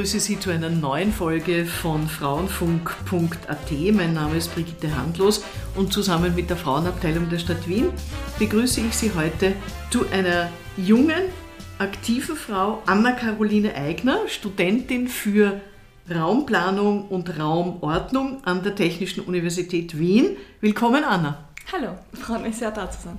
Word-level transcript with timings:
begrüße 0.00 0.20
Sie 0.20 0.40
zu 0.40 0.48
einer 0.48 0.70
neuen 0.70 1.12
Folge 1.12 1.66
von 1.66 2.08
Frauenfunk.at. 2.08 3.70
Mein 3.92 4.14
Name 4.14 4.38
ist 4.38 4.54
Brigitte 4.54 4.96
Handlos 4.96 5.44
und 5.76 5.92
zusammen 5.92 6.34
mit 6.34 6.48
der 6.48 6.56
Frauenabteilung 6.56 7.28
der 7.28 7.38
Stadt 7.38 7.68
Wien 7.68 7.90
begrüße 8.38 8.80
ich 8.80 8.94
Sie 8.94 9.12
heute 9.14 9.52
zu 9.90 10.08
einer 10.08 10.48
jungen, 10.78 11.20
aktiven 11.78 12.34
Frau, 12.34 12.82
Anna-Caroline 12.86 13.74
Eigner, 13.74 14.20
Studentin 14.26 15.06
für 15.06 15.60
Raumplanung 16.10 17.06
und 17.08 17.38
Raumordnung 17.38 18.42
an 18.44 18.62
der 18.62 18.74
Technischen 18.74 19.20
Universität 19.24 19.98
Wien. 19.98 20.38
Willkommen, 20.62 21.04
Anna. 21.04 21.44
Hallo, 21.74 21.98
freue 22.14 22.38
mich 22.38 22.56
sehr, 22.56 22.70
da 22.70 22.90
zu 22.90 23.02
sein. 23.02 23.18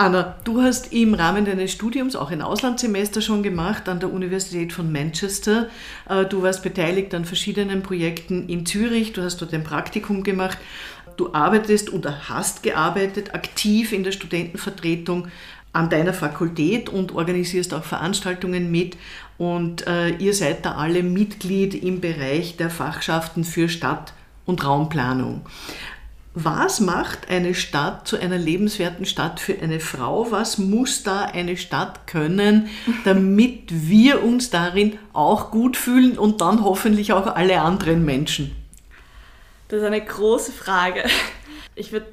Anna, 0.00 0.36
du 0.44 0.62
hast 0.62 0.92
im 0.92 1.12
Rahmen 1.14 1.44
deines 1.44 1.72
Studiums 1.72 2.14
auch 2.14 2.30
ein 2.30 2.40
Auslandssemester 2.40 3.20
schon 3.20 3.42
gemacht 3.42 3.88
an 3.88 3.98
der 3.98 4.12
Universität 4.12 4.72
von 4.72 4.92
Manchester. 4.92 5.68
Äh, 6.08 6.24
du 6.24 6.40
warst 6.40 6.62
beteiligt 6.62 7.12
an 7.16 7.24
verschiedenen 7.24 7.82
Projekten 7.82 8.48
in 8.48 8.64
Zürich, 8.64 9.12
du 9.12 9.22
hast 9.22 9.42
dort 9.42 9.52
ein 9.52 9.64
Praktikum 9.64 10.22
gemacht. 10.22 10.58
Du 11.16 11.34
arbeitest 11.34 11.92
oder 11.92 12.28
hast 12.28 12.62
gearbeitet 12.62 13.34
aktiv 13.34 13.92
in 13.92 14.04
der 14.04 14.12
Studentenvertretung 14.12 15.26
an 15.72 15.90
deiner 15.90 16.14
Fakultät 16.14 16.88
und 16.88 17.12
organisierst 17.12 17.74
auch 17.74 17.82
Veranstaltungen 17.82 18.70
mit. 18.70 18.96
Und 19.36 19.84
äh, 19.88 20.10
ihr 20.10 20.32
seid 20.32 20.64
da 20.64 20.76
alle 20.76 21.02
Mitglied 21.02 21.74
im 21.74 22.00
Bereich 22.00 22.56
der 22.56 22.70
Fachschaften 22.70 23.42
für 23.42 23.68
Stadt- 23.68 24.12
und 24.46 24.64
Raumplanung. 24.64 25.42
Was 26.40 26.78
macht 26.78 27.30
eine 27.30 27.52
Stadt 27.52 28.06
zu 28.06 28.16
einer 28.16 28.38
lebenswerten 28.38 29.06
Stadt 29.06 29.40
für 29.40 29.60
eine 29.60 29.80
Frau? 29.80 30.30
Was 30.30 30.56
muss 30.56 31.02
da 31.02 31.22
eine 31.24 31.56
Stadt 31.56 32.06
können, 32.06 32.68
damit 33.04 33.64
wir 33.70 34.22
uns 34.22 34.48
darin 34.48 35.00
auch 35.12 35.50
gut 35.50 35.76
fühlen 35.76 36.16
und 36.16 36.40
dann 36.40 36.62
hoffentlich 36.62 37.12
auch 37.12 37.26
alle 37.26 37.60
anderen 37.60 38.04
Menschen? 38.04 38.54
Das 39.66 39.80
ist 39.80 39.84
eine 39.84 40.00
große 40.00 40.52
Frage. 40.52 41.02
Ich 41.74 41.90
würde 41.90 42.06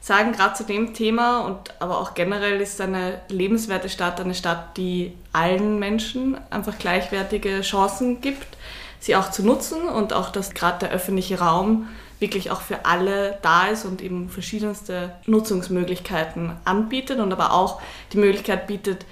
sagen, 0.00 0.32
gerade 0.32 0.54
zu 0.54 0.64
dem 0.64 0.92
Thema 0.92 1.40
und 1.40 1.80
aber 1.80 2.00
auch 2.00 2.14
generell 2.14 2.60
ist 2.60 2.80
eine 2.80 3.20
lebenswerte 3.28 3.88
Stadt 3.88 4.20
eine 4.20 4.34
Stadt, 4.34 4.76
die 4.76 5.12
allen 5.32 5.78
Menschen 5.78 6.36
einfach 6.50 6.76
gleichwertige 6.76 7.60
Chancen 7.60 8.20
gibt, 8.20 8.56
sie 9.00 9.16
auch 9.16 9.30
zu 9.30 9.44
nutzen 9.44 9.88
und 9.88 10.12
auch, 10.12 10.30
dass 10.30 10.54
gerade 10.54 10.80
der 10.80 10.90
öffentliche 10.90 11.40
Raum 11.40 11.88
wirklich 12.20 12.50
auch 12.50 12.60
für 12.60 12.84
alle 12.84 13.38
da 13.42 13.66
ist 13.66 13.84
und 13.84 14.02
eben 14.02 14.28
verschiedenste 14.28 15.14
Nutzungsmöglichkeiten 15.26 16.52
anbietet 16.64 17.18
und 17.18 17.32
aber 17.32 17.52
auch 17.52 17.80
die 18.12 18.18
Möglichkeit 18.18 18.66
bietet, 18.66 19.06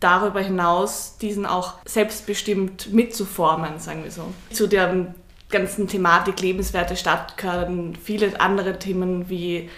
darüber 0.00 0.40
hinaus 0.40 1.18
diesen 1.20 1.44
auch 1.44 1.74
selbstbestimmt 1.84 2.92
mitzuformen, 2.92 3.78
sagen 3.78 4.04
wir 4.04 4.10
so. 4.10 4.32
Zu 4.50 4.66
der 4.66 5.14
ganzen 5.50 5.88
Thematik 5.88 6.40
lebenswerte 6.40 6.96
Stadt 6.96 7.36
gehören 7.36 7.96
viele 7.96 8.40
andere 8.40 8.78
Themen 8.78 9.28
wie 9.28 9.68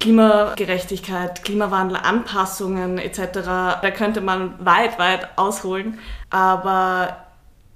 Klimagerechtigkeit, 0.00 1.42
Klimawandel, 1.44 1.96
Anpassungen 1.96 2.98
etc. 2.98 3.18
Da 3.82 3.90
könnte 3.90 4.20
man 4.20 4.54
weit, 4.64 4.98
weit 4.98 5.28
ausholen. 5.36 5.98
Aber 6.30 7.16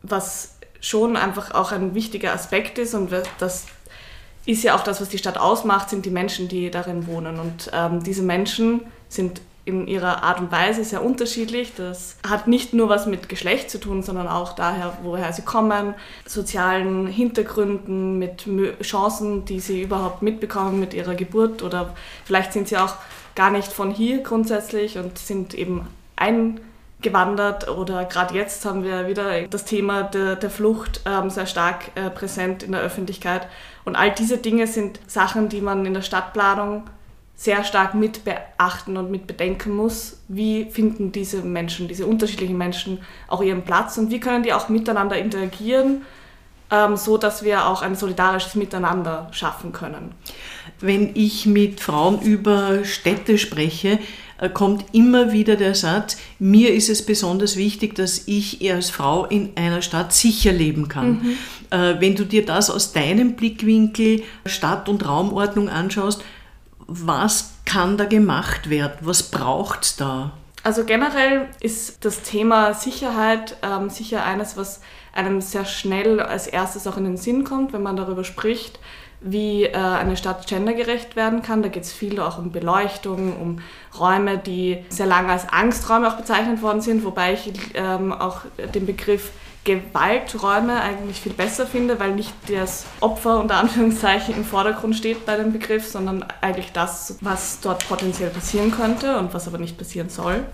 was 0.03 0.52
schon 0.83 1.16
einfach 1.16 1.55
auch 1.55 1.72
ein 1.72 1.94
wichtiger 1.94 2.34
Aspekt 2.34 2.78
ist 2.78 2.92
und 2.94 3.11
das 3.38 3.66
ist 4.44 4.64
ja 4.64 4.75
auch 4.75 4.83
das, 4.83 5.00
was 5.00 5.08
die 5.08 5.19
Stadt 5.19 5.38
ausmacht, 5.38 5.88
sind 5.88 6.05
die 6.05 6.11
Menschen, 6.11 6.48
die 6.48 6.70
darin 6.70 7.06
wohnen. 7.06 7.38
Und 7.38 7.70
ähm, 7.72 8.02
diese 8.02 8.22
Menschen 8.22 8.81
sind 9.09 9.41
in 9.65 9.87
ihrer 9.87 10.25
Art 10.25 10.41
und 10.41 10.50
Weise 10.50 10.84
sehr 10.84 11.04
unterschiedlich. 11.04 11.72
Das 11.76 12.16
hat 12.28 12.48
nicht 12.48 12.75
nur 12.75 12.88
was 12.88 13.06
mit 13.06 13.28
Geschlecht 13.28 13.71
zu 13.71 13.78
tun, 13.78 14.03
sondern 14.03 14.26
auch 14.26 14.54
daher, 14.54 14.98
woher 15.04 15.32
sie 15.32 15.42
kommen, 15.42 15.94
sozialen 16.26 17.06
Hintergründen, 17.06 18.19
mit 18.19 18.44
Chancen, 18.82 19.44
die 19.44 19.60
sie 19.60 19.82
überhaupt 19.82 20.22
mitbekommen 20.22 20.81
mit 20.81 20.94
ihrer 20.94 21.15
Geburt 21.15 21.62
oder 21.62 21.94
vielleicht 22.25 22.53
sind 22.53 22.66
sie 22.66 22.76
auch 22.76 22.94
gar 23.37 23.50
nicht 23.50 23.72
von 23.72 23.92
hier 23.92 24.22
grundsätzlich 24.25 24.98
und 24.98 25.16
sind 25.19 25.54
eben 25.54 25.87
eingewandert 27.03 27.69
oder 27.69 28.05
gerade 28.05 28.35
jetzt 28.35 28.65
haben 28.65 28.85
wir 28.85 29.09
wieder 29.09 29.43
das 29.49 29.65
Thema 29.65 30.05
der, 30.05 30.37
der 30.37 30.51
Flucht 30.51 31.01
ähm, 31.05 31.31
sehr 31.31 31.47
stark 31.47 31.91
äh, 31.95 32.11
präsent 32.11 32.63
in 32.63 32.73
der 32.73 32.81
Öffentlichkeit. 32.81 33.47
Und 33.85 33.97
all 33.97 34.13
diese 34.13 34.39
Dinge 34.39 34.67
sind 34.67 35.01
Sachen, 35.07 35.49
die 35.49 35.61
man 35.61 35.85
in 35.85 35.95
der 35.95 36.03
Stadtplanung 36.03 36.85
sehr 37.35 37.65
stark 37.65 37.95
mit 37.95 38.25
beachten 38.25 38.97
und 38.97 39.11
mit 39.11 39.27
bedenken 39.27 39.75
muss, 39.75 40.21
wie 40.29 40.67
finden 40.67 41.11
diese 41.11 41.43
Menschen, 41.43 41.89
diese 41.89 42.07
unterschiedlichen 42.07 42.57
Menschen 42.57 43.01
auch 43.27 43.43
ihren 43.43 43.63
Platz? 43.63 43.99
Und 43.99 44.11
wie 44.11 44.21
können 44.21 44.45
die 44.45 44.53
auch 44.53 44.69
miteinander 44.69 45.19
interagieren, 45.19 46.03
ähm, 46.71 46.97
so 46.97 47.19
dass 47.19 47.43
wir 47.43 47.67
auch 47.67 47.83
ein 47.83 47.97
solidarisches 47.97 48.55
Miteinander 48.55 49.29
schaffen 49.33 49.73
können. 49.73 50.15
Wenn 50.79 51.11
ich 51.15 51.47
mit 51.47 51.81
Frauen 51.81 52.21
über 52.21 52.84
Städte 52.84 53.39
spreche, 53.39 53.99
kommt 54.48 54.84
immer 54.92 55.32
wieder 55.32 55.56
der 55.56 55.75
Satz, 55.75 56.16
mir 56.38 56.75
ist 56.75 56.88
es 56.88 57.06
besonders 57.06 57.56
wichtig, 57.56 57.94
dass 57.94 58.26
ich 58.26 58.72
als 58.72 58.91
Frau 58.91 59.25
in 59.26 59.50
einer 59.56 59.82
Stadt 59.82 60.12
sicher 60.12 60.53
leben 60.53 60.88
kann. 60.88 61.22
Mhm. 61.22 61.38
Äh, 61.70 62.00
wenn 62.00 62.16
du 62.16 62.25
dir 62.25 62.44
das 62.44 62.70
aus 62.70 62.92
deinem 62.92 63.34
Blickwinkel 63.34 64.22
Stadt- 64.47 64.88
und 64.88 65.06
Raumordnung 65.06 65.69
anschaust, 65.69 66.22
was 66.86 67.54
kann 67.64 67.97
da 67.97 68.04
gemacht 68.04 68.69
werden? 68.69 68.98
Was 69.03 69.22
braucht 69.22 69.84
es 69.84 69.97
da? 69.97 70.32
Also 70.64 70.84
generell 70.84 71.48
ist 71.60 72.04
das 72.04 72.22
Thema 72.22 72.74
Sicherheit 72.74 73.56
ähm, 73.62 73.91
sicher 73.91 74.24
eines, 74.24 74.56
was 74.56 74.80
einem 75.12 75.41
sehr 75.41 75.64
schnell 75.64 76.20
als 76.20 76.47
erstes 76.47 76.86
auch 76.86 76.97
in 76.97 77.04
den 77.04 77.16
Sinn 77.16 77.44
kommt, 77.44 77.72
wenn 77.72 77.82
man 77.82 77.97
darüber 77.97 78.24
spricht, 78.24 78.78
wie 79.22 79.65
äh, 79.65 79.77
eine 79.77 80.16
Stadt 80.16 80.47
gendergerecht 80.47 81.16
werden 81.16 81.43
kann. 81.43 81.62
Da 81.62 81.69
geht 81.69 81.84
es 81.84 81.93
viel 81.93 82.21
auch 82.21 82.38
um 82.38 82.53
Beleuchtung, 82.53 83.37
um 83.41 83.60
Räume, 83.99 84.38
die 84.38 84.84
sehr 84.88 85.06
lange 85.06 85.31
als 85.31 85.49
Angsträume 85.49 86.09
auch 86.09 86.16
bezeichnet 86.16 86.62
worden 86.62 86.81
sind, 86.81 87.05
wobei 87.05 87.34
ich 87.34 87.53
ähm, 87.75 88.12
auch 88.12 88.41
den 88.75 88.87
Begriff 88.87 89.31
Gewalträume 89.65 90.81
eigentlich 90.81 91.21
viel 91.21 91.33
besser 91.33 91.66
finde, 91.66 92.00
weil 92.00 92.15
nicht 92.16 92.34
das 92.49 92.84
Opfer 93.00 93.38
unter 93.38 93.56
Anführungszeichen 93.59 94.34
im 94.34 94.44
Vordergrund 94.44 94.97
steht 94.97 95.25
bei 95.25 95.37
dem 95.37 95.53
Begriff, 95.53 95.87
sondern 95.87 96.25
eigentlich 96.41 96.72
das, 96.72 97.16
was 97.21 97.60
dort 97.60 97.89
potenziell 97.89 98.31
passieren 98.31 98.72
könnte 98.72 99.19
und 99.19 99.34
was 99.34 99.47
aber 99.47 99.59
nicht 99.59 99.78
passieren 99.78 100.09
soll. 100.09 100.44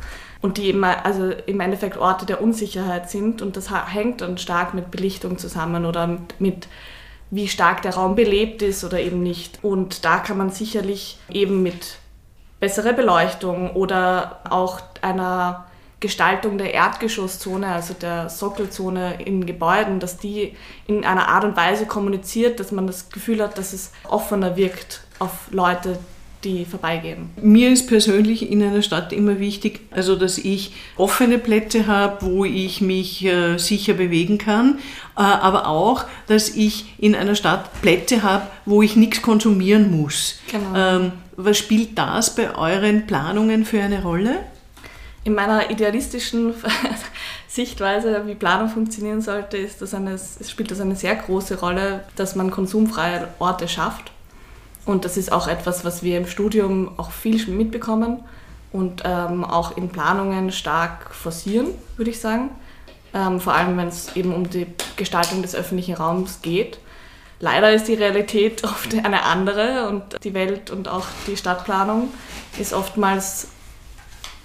Und 0.43 0.59
die 0.59 0.67
eben 0.67 0.85
also 0.85 1.31
im 1.47 1.61
Endeffekt 1.61 1.97
Orte 1.97 2.27
der 2.27 2.43
Unsicherheit 2.43 3.11
sind 3.11 3.41
und 3.41 3.57
das 3.57 3.71
hängt 3.93 4.21
dann 4.21 4.37
stark 4.37 4.75
mit 4.75 4.91
Belichtung 4.91 5.39
zusammen 5.39 5.87
oder 5.87 6.07
mit, 6.07 6.41
mit 6.41 6.69
wie 7.31 7.49
stark 7.49 7.83
der 7.83 7.95
Raum 7.95 8.15
belebt 8.15 8.63
ist 8.63 8.85
oder 8.85 9.01
eben 9.01 9.23
nicht. 9.23 9.59
Und 9.63 10.05
da 10.05 10.19
kann 10.19 10.39
man 10.39 10.51
sicherlich 10.51 11.19
eben 11.31 11.63
mit 11.63 11.99
besserer 12.61 12.93
Beleuchtung 12.93 13.71
oder 13.73 14.41
auch 14.49 14.81
einer 15.03 15.67
Gestaltung 16.01 16.59
der 16.59 16.75
Erdgeschosszone, 16.75 17.67
also 17.67 17.93
der 17.93 18.29
Sockelzone 18.29 19.21
in 19.23 19.47
Gebäuden, 19.47 19.99
dass 19.99 20.17
die 20.17 20.57
in 20.87 21.05
einer 21.05 21.29
Art 21.29 21.45
und 21.45 21.57
Weise 21.57 21.87
kommuniziert, 21.87 22.61
dass 22.61 22.71
man 22.71 22.87
das 22.87 23.11
Gefühl 23.11 23.43
hat, 23.43 23.59
dass 23.59 23.73
es 23.73 23.93
offener 24.05 24.57
wirkt 24.57 25.03
auf 25.19 25.51
Leute, 25.51 25.99
die 26.45 26.65
vorbeigehen. 26.65 27.31
Mir 27.41 27.71
ist 27.71 27.89
persönlich 27.89 28.51
in 28.51 28.63
einer 28.63 28.83
Stadt 28.83 29.13
immer 29.13 29.41
wichtig, 29.41 29.81
also 29.91 30.17
dass 30.17 30.39
ich 30.39 30.73
offene 30.97 31.39
Plätze 31.39 31.87
habe, 31.87 32.27
wo 32.27 32.45
ich 32.45 32.81
mich 32.81 33.25
äh, 33.25 33.59
sicher 33.59 33.95
bewegen 33.95 34.39
kann, 34.39 34.79
äh, 35.17 35.21
aber 35.21 35.67
auch, 35.67 36.05
dass 36.27 36.51
ich 36.51 36.95
in 36.99 37.15
einer 37.15 37.35
Stadt 37.35 37.81
Plätze 37.83 38.23
habe, 38.23 38.47
wo 38.67 38.83
ich 38.83 38.97
nichts 38.97 39.23
konsumieren 39.23 39.91
muss. 39.91 40.39
Genau. 40.51 40.75
Ähm, 40.77 41.13
was 41.37 41.59
spielt 41.59 41.99
das 41.99 42.35
bei 42.35 42.55
euren 42.55 43.07
Planungen 43.07 43.65
für 43.65 43.83
eine 43.83 44.03
Rolle? 44.03 44.39
in 45.29 45.35
meiner 45.35 45.71
idealistischen 45.71 46.55
Sichtweise, 47.49 48.27
wie 48.27 48.35
Planung 48.35 48.71
funktionieren 48.71 49.21
sollte, 49.21 49.59
ist 49.59 49.83
das 49.83 49.93
eine, 49.93 50.19
spielt 50.19 50.71
das 50.71 50.81
eine 50.81 50.97
sehr 50.97 51.15
große 51.17 51.61
Rolle, 51.61 52.05
dass 52.17 52.35
man 52.35 52.51
konsumfreie 52.51 53.29
Orte 53.39 53.69
schafft. 53.69 54.11
Und 54.89 55.05
das 55.05 55.19
ist 55.19 55.33
auch 55.33 55.49
etwas, 55.49 55.85
was 55.85 56.03
wir 56.03 56.17
im 56.17 56.27
Studium 56.27 56.93
auch 56.97 57.11
viel 57.11 57.47
mitbekommen 57.47 58.25
und 58.73 59.03
ähm, 59.05 59.45
auch 59.45 59.77
in 59.77 59.91
Planungen 59.91 60.51
stark 60.51 61.15
forcieren, 61.15 61.67
würde 61.99 62.11
ich 62.11 62.21
sagen. 62.21 62.49
Ähm, 63.13 63.39
vor 63.39 63.53
allem, 63.53 63.77
wenn 63.77 63.89
es 63.89 64.17
eben 64.17 64.35
um 64.35 64.49
die 64.49 64.67
Gestaltung 64.97 65.43
des 65.43 65.55
öffentlichen 65.55 65.95
Raums 65.95 66.41
geht. 66.41 66.79
Leider 67.39 67.71
ist 67.71 67.87
die 67.87 67.95
Realität 67.97 68.65
oft 68.65 68.95
eine 68.95 69.25
andere 69.25 69.91
und 69.91 70.25
die 70.25 70.33
Welt 70.33 70.71
und 70.71 70.89
auch 70.89 71.05
die 71.27 71.37
Stadtplanung 71.37 72.09
ist 72.59 72.73
oftmals 72.73 73.49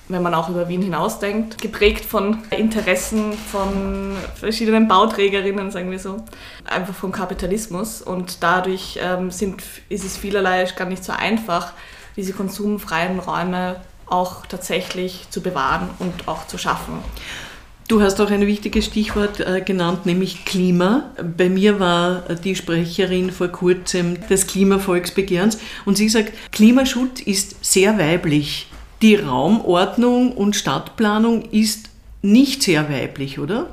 wenn 0.10 0.22
man 0.22 0.34
auch 0.34 0.50
über 0.50 0.68
Wien 0.68 0.82
hinausdenkt, 0.82 1.62
geprägt 1.62 2.04
von 2.04 2.40
Interessen 2.50 3.34
von 3.34 4.16
verschiedenen 4.36 4.88
Bauträgerinnen, 4.88 5.72
sagen 5.72 5.92
wir 5.92 6.00
so, 6.00 6.18
einfach 6.66 6.94
vom 6.94 7.12
Kapitalismus. 7.12 8.02
Und 8.02 8.44
dadurch 8.44 9.00
ähm, 9.02 9.32
sind, 9.32 9.64
ist 9.90 10.04
es 10.04 10.18
vielerlei 10.18 10.66
gar 10.76 10.88
nicht 10.88 11.04
so 11.04 11.14
einfach, 11.14 11.74
diese 12.16 12.34
konsumfreien 12.34 13.20
Räume 13.20 13.78
auch 14.08 14.46
tatsächlich 14.46 15.28
zu 15.30 15.42
bewahren 15.42 15.90
und 16.00 16.28
auch 16.28 16.48
zu 16.48 16.58
schaffen. 16.58 17.00
Du 17.88 18.02
hast 18.02 18.20
auch 18.22 18.32
ein 18.32 18.48
wichtiges 18.48 18.86
Stichwort 18.86 19.40
äh, 19.42 19.62
genannt, 19.62 20.06
nämlich 20.06 20.46
Klima. 20.46 21.12
Bei 21.38 21.50
mir 21.50 21.80
war 21.80 22.22
die 22.44 22.56
Sprecherin 22.56 23.32
vor 23.32 23.50
kurzem 23.50 24.26
des 24.30 24.48
Klimavolksbegehrens 24.48 25.58
und 25.86 25.98
sie 25.98 26.08
sagt, 26.08 26.32
Klimaschutz 26.52 27.22
ist 27.22 27.64
sehr 27.64 27.98
weiblich. 27.98 28.68
Die 29.04 29.16
Raumordnung 29.16 30.32
und 30.32 30.56
Stadtplanung 30.56 31.42
ist 31.52 31.90
nicht 32.22 32.64
sehr 32.64 32.90
weiblich, 32.90 33.38
oder? 33.38 33.68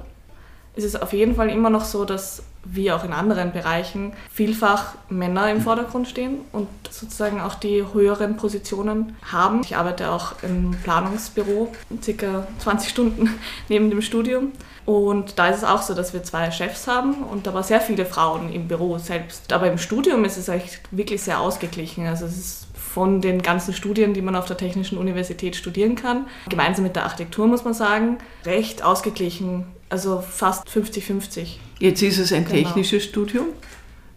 Es 0.75 0.83
ist 0.83 1.01
auf 1.01 1.13
jeden 1.13 1.37
Fall 1.37 1.51
immer 1.51 1.71
noch 1.71 1.85
so, 1.85 2.05
dass 2.05 2.43
wie 2.65 2.91
auch 2.91 3.05
in 3.05 3.13
anderen 3.13 3.53
Bereichen 3.53 4.13
vielfach 4.33 4.97
Männer 5.09 5.49
im 5.53 5.61
Vordergrund 5.61 6.09
stehen 6.09 6.41
und 6.51 6.67
sozusagen 6.91 7.41
auch 7.41 7.55
die 7.55 7.85
höheren 7.93 8.39
Positionen 8.39 9.15
haben. 9.31 9.61
Ich 9.63 9.77
arbeite 9.77 10.11
auch 10.11 10.33
im 10.43 10.73
Planungsbüro, 10.83 11.71
circa 12.03 12.49
20 12.59 12.91
Stunden 12.91 13.31
neben 13.69 13.89
dem 13.89 14.03
Studium. 14.03 14.51
Und 14.85 15.39
da 15.39 15.47
ist 15.47 15.59
es 15.59 15.65
auch 15.65 15.83
so, 15.83 15.95
dass 15.95 16.13
wir 16.13 16.25
zwei 16.25 16.51
Chefs 16.51 16.89
haben 16.89 17.23
und 17.23 17.47
aber 17.47 17.63
sehr 17.63 17.81
viele 17.81 18.05
Frauen 18.05 18.53
im 18.53 18.67
Büro 18.67 18.99
selbst. 18.99 19.53
Aber 19.53 19.71
im 19.71 19.79
Studium 19.79 20.25
ist 20.25 20.39
es 20.39 20.49
eigentlich 20.49 20.81
wirklich 20.91 21.23
sehr 21.23 21.39
ausgeglichen. 21.39 22.09
Also 22.09 22.27
es 22.27 22.37
ist 22.37 22.67
von 22.93 23.21
den 23.21 23.43
ganzen 23.43 23.73
Studien, 23.73 24.15
die 24.15 24.23
man 24.23 24.35
auf 24.35 24.47
der 24.47 24.57
Technischen 24.57 24.99
Universität 24.99 25.55
studieren 25.55 25.95
kann, 25.95 26.27
gemeinsam 26.49 26.83
mit 26.83 26.97
der 26.97 27.05
Architektur 27.05 27.47
muss 27.47 27.65
man 27.65 27.75
sagen, 27.75 28.19
recht 28.45 28.83
ausgeglichen 28.83 29.67
also 29.91 30.21
fast 30.21 30.69
50-50. 30.69 31.57
Jetzt 31.81 32.03
ist 32.03 32.19
es 32.19 32.33
ein 32.33 32.45
genau. 32.45 32.57
technisches 32.57 33.05
Studium. 33.05 33.47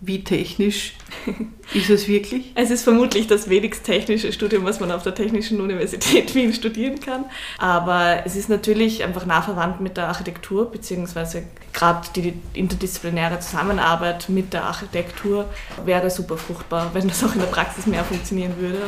Wie 0.06 0.22
technisch 0.22 0.96
ist 1.74 1.90
es 1.90 2.10
wirklich? 2.10 2.52
Es 2.56 2.72
ist 2.72 2.84
vermutlich 2.84 3.28
das 3.28 3.50
wenigst 3.50 3.86
technische 3.86 4.34
Studium, 4.34 4.66
was 4.66 4.82
man 4.82 4.92
auf 4.92 5.02
der 5.04 5.16
Technischen 5.16 5.62
Universität 5.62 6.36
Wien 6.36 6.54
studieren 6.54 7.00
kann. 7.00 7.24
Aber 7.58 8.18
es 8.26 8.36
ist 8.36 8.50
natürlich 8.50 9.02
einfach 9.02 9.26
nah 9.26 9.42
verwandt 9.42 9.80
mit 9.80 9.96
der 9.96 10.10
Architektur, 10.10 10.70
beziehungsweise 10.70 11.44
gerade 11.72 12.06
die 12.18 12.34
interdisziplinäre 12.54 13.40
Zusammenarbeit 13.40 14.28
mit 14.28 14.52
der 14.52 14.66
Architektur 14.66 15.46
wäre 15.86 16.10
super 16.10 16.36
fruchtbar, 16.36 16.92
wenn 16.94 17.08
das 17.08 17.24
auch 17.24 17.34
in 17.34 17.40
der 17.40 17.48
Praxis 17.48 17.88
mehr 17.88 18.04
funktionieren 18.04 18.54
würde. 18.60 18.80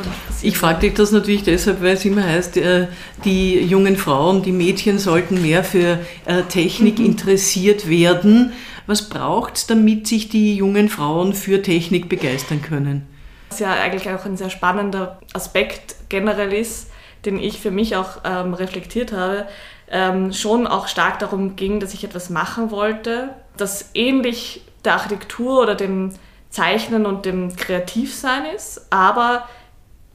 Ich 0.42 0.58
frage 0.58 0.80
dich 0.80 0.94
das 0.94 1.12
natürlich 1.12 1.44
deshalb, 1.44 1.80
weil 1.80 1.94
es 1.94 2.04
immer 2.04 2.24
heißt, 2.24 2.58
äh, 2.58 2.88
die 3.24 3.58
jungen 3.60 3.96
Frauen, 3.96 4.42
die 4.42 4.52
Mädchen 4.52 4.98
sollten 4.98 5.40
mehr 5.40 5.64
für 5.64 5.98
äh, 6.26 6.42
Technik 6.42 6.98
mhm. 6.98 7.06
interessiert 7.06 7.88
werden. 7.88 8.52
Was 8.86 9.08
braucht 9.08 9.56
es, 9.56 9.66
damit 9.66 10.06
sich 10.06 10.28
die 10.28 10.56
jungen 10.56 10.88
Frauen 10.88 11.32
für 11.32 11.62
Technik 11.62 12.08
begeistern 12.08 12.62
können? 12.62 13.06
Was 13.50 13.58
ja 13.58 13.72
eigentlich 13.72 14.08
auch 14.10 14.24
ein 14.24 14.36
sehr 14.36 14.50
spannender 14.50 15.18
Aspekt 15.32 15.96
generell 16.08 16.52
ist, 16.52 16.90
den 17.24 17.38
ich 17.38 17.60
für 17.60 17.70
mich 17.70 17.96
auch 17.96 18.18
ähm, 18.24 18.54
reflektiert 18.54 19.12
habe, 19.12 19.46
ähm, 19.90 20.32
schon 20.32 20.66
auch 20.66 20.88
stark 20.88 21.18
darum 21.18 21.56
ging, 21.56 21.80
dass 21.80 21.94
ich 21.94 22.04
etwas 22.04 22.30
machen 22.30 22.70
wollte, 22.70 23.30
das 23.56 23.90
ähnlich 23.94 24.62
der 24.84 24.94
Architektur 24.94 25.62
oder 25.62 25.74
dem 25.74 26.12
Zeichnen 26.50 27.06
und 27.06 27.26
dem 27.26 27.54
Kreativsein 27.56 28.46
ist, 28.54 28.86
aber 28.90 29.48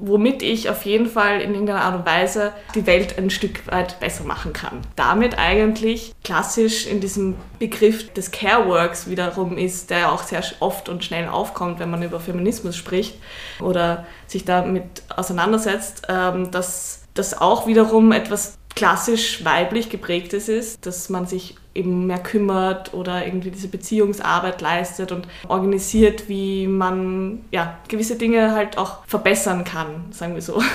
womit 0.01 0.41
ich 0.41 0.69
auf 0.69 0.83
jeden 0.85 1.05
Fall 1.05 1.41
in 1.41 1.51
irgendeiner 1.51 1.83
Art 1.83 1.95
und 1.95 2.05
Weise 2.05 2.51
die 2.75 2.85
Welt 2.87 3.17
ein 3.17 3.29
Stück 3.29 3.65
weit 3.71 3.99
besser 3.99 4.23
machen 4.23 4.51
kann. 4.51 4.81
Damit 4.95 5.37
eigentlich 5.37 6.13
klassisch 6.23 6.87
in 6.87 6.99
diesem 6.99 7.35
Begriff 7.59 8.11
des 8.13 8.31
Careworks 8.31 9.07
wiederum 9.07 9.57
ist, 9.57 9.91
der 9.91 10.11
auch 10.11 10.23
sehr 10.23 10.43
oft 10.59 10.89
und 10.89 11.05
schnell 11.05 11.29
aufkommt, 11.29 11.79
wenn 11.79 11.91
man 11.91 12.01
über 12.01 12.19
Feminismus 12.19 12.75
spricht 12.75 13.15
oder 13.61 14.05
sich 14.27 14.43
damit 14.43 14.83
auseinandersetzt, 15.15 16.07
ähm, 16.09 16.49
dass 16.51 17.03
das 17.13 17.39
auch 17.39 17.67
wiederum 17.67 18.11
etwas 18.11 18.57
klassisch 18.75 19.43
weiblich 19.45 19.89
geprägtes 19.89 20.49
ist, 20.49 20.85
dass 20.85 21.09
man 21.09 21.27
sich 21.27 21.55
eben 21.73 22.07
mehr 22.07 22.19
kümmert 22.19 22.93
oder 22.93 23.25
irgendwie 23.25 23.51
diese 23.51 23.67
Beziehungsarbeit 23.67 24.61
leistet 24.61 25.11
und 25.11 25.27
organisiert, 25.47 26.27
wie 26.27 26.67
man 26.67 27.39
ja, 27.51 27.77
gewisse 27.87 28.17
Dinge 28.17 28.51
halt 28.51 28.77
auch 28.77 29.05
verbessern 29.05 29.63
kann, 29.63 30.05
sagen 30.11 30.35
wir 30.35 30.41
so. 30.41 30.61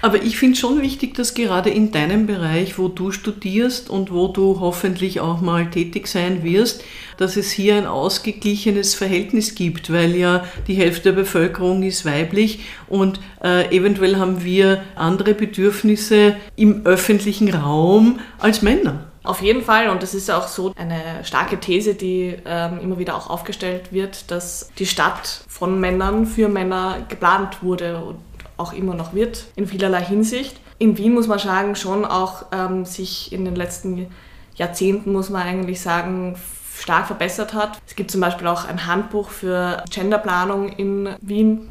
Aber 0.00 0.22
ich 0.22 0.38
finde 0.38 0.56
schon 0.56 0.80
wichtig, 0.80 1.14
dass 1.14 1.34
gerade 1.34 1.70
in 1.70 1.90
deinem 1.90 2.28
Bereich, 2.28 2.78
wo 2.78 2.86
du 2.86 3.10
studierst 3.10 3.90
und 3.90 4.12
wo 4.12 4.28
du 4.28 4.60
hoffentlich 4.60 5.18
auch 5.18 5.40
mal 5.40 5.70
tätig 5.70 6.06
sein 6.06 6.44
wirst, 6.44 6.84
dass 7.16 7.36
es 7.36 7.50
hier 7.50 7.74
ein 7.74 7.86
ausgeglichenes 7.86 8.94
Verhältnis 8.94 9.56
gibt, 9.56 9.92
weil 9.92 10.14
ja 10.14 10.44
die 10.68 10.74
Hälfte 10.74 11.10
der 11.10 11.20
Bevölkerung 11.20 11.82
ist 11.82 12.04
weiblich 12.04 12.60
und 12.86 13.18
äh, 13.42 13.76
eventuell 13.76 14.16
haben 14.16 14.44
wir 14.44 14.84
andere 14.94 15.34
Bedürfnisse 15.34 16.36
im 16.54 16.86
öffentlichen 16.86 17.52
Raum 17.52 18.20
als 18.38 18.62
Männer. 18.62 19.07
Auf 19.28 19.42
jeden 19.42 19.60
Fall, 19.60 19.90
und 19.90 20.02
das 20.02 20.14
ist 20.14 20.30
auch 20.30 20.48
so 20.48 20.72
eine 20.74 21.22
starke 21.22 21.60
These, 21.60 21.94
die 21.94 22.34
ähm, 22.46 22.80
immer 22.80 22.98
wieder 22.98 23.14
auch 23.14 23.28
aufgestellt 23.28 23.92
wird, 23.92 24.30
dass 24.30 24.70
die 24.78 24.86
Stadt 24.86 25.44
von 25.46 25.78
Männern 25.78 26.24
für 26.24 26.48
Männer 26.48 27.04
geplant 27.10 27.62
wurde 27.62 28.02
und 28.02 28.16
auch 28.56 28.72
immer 28.72 28.94
noch 28.94 29.12
wird, 29.12 29.44
in 29.54 29.66
vielerlei 29.66 30.02
Hinsicht. 30.02 30.58
In 30.78 30.96
Wien 30.96 31.12
muss 31.12 31.26
man 31.26 31.38
sagen, 31.38 31.76
schon 31.76 32.06
auch 32.06 32.46
ähm, 32.52 32.86
sich 32.86 33.30
in 33.30 33.44
den 33.44 33.54
letzten 33.54 34.06
Jahrzehnten, 34.54 35.12
muss 35.12 35.28
man 35.28 35.42
eigentlich 35.42 35.82
sagen, 35.82 36.34
stark 36.74 37.06
verbessert 37.06 37.52
hat. 37.52 37.78
Es 37.86 37.96
gibt 37.96 38.10
zum 38.10 38.22
Beispiel 38.22 38.46
auch 38.46 38.64
ein 38.64 38.86
Handbuch 38.86 39.28
für 39.28 39.84
Genderplanung 39.90 40.70
in 40.70 41.10
Wien, 41.20 41.68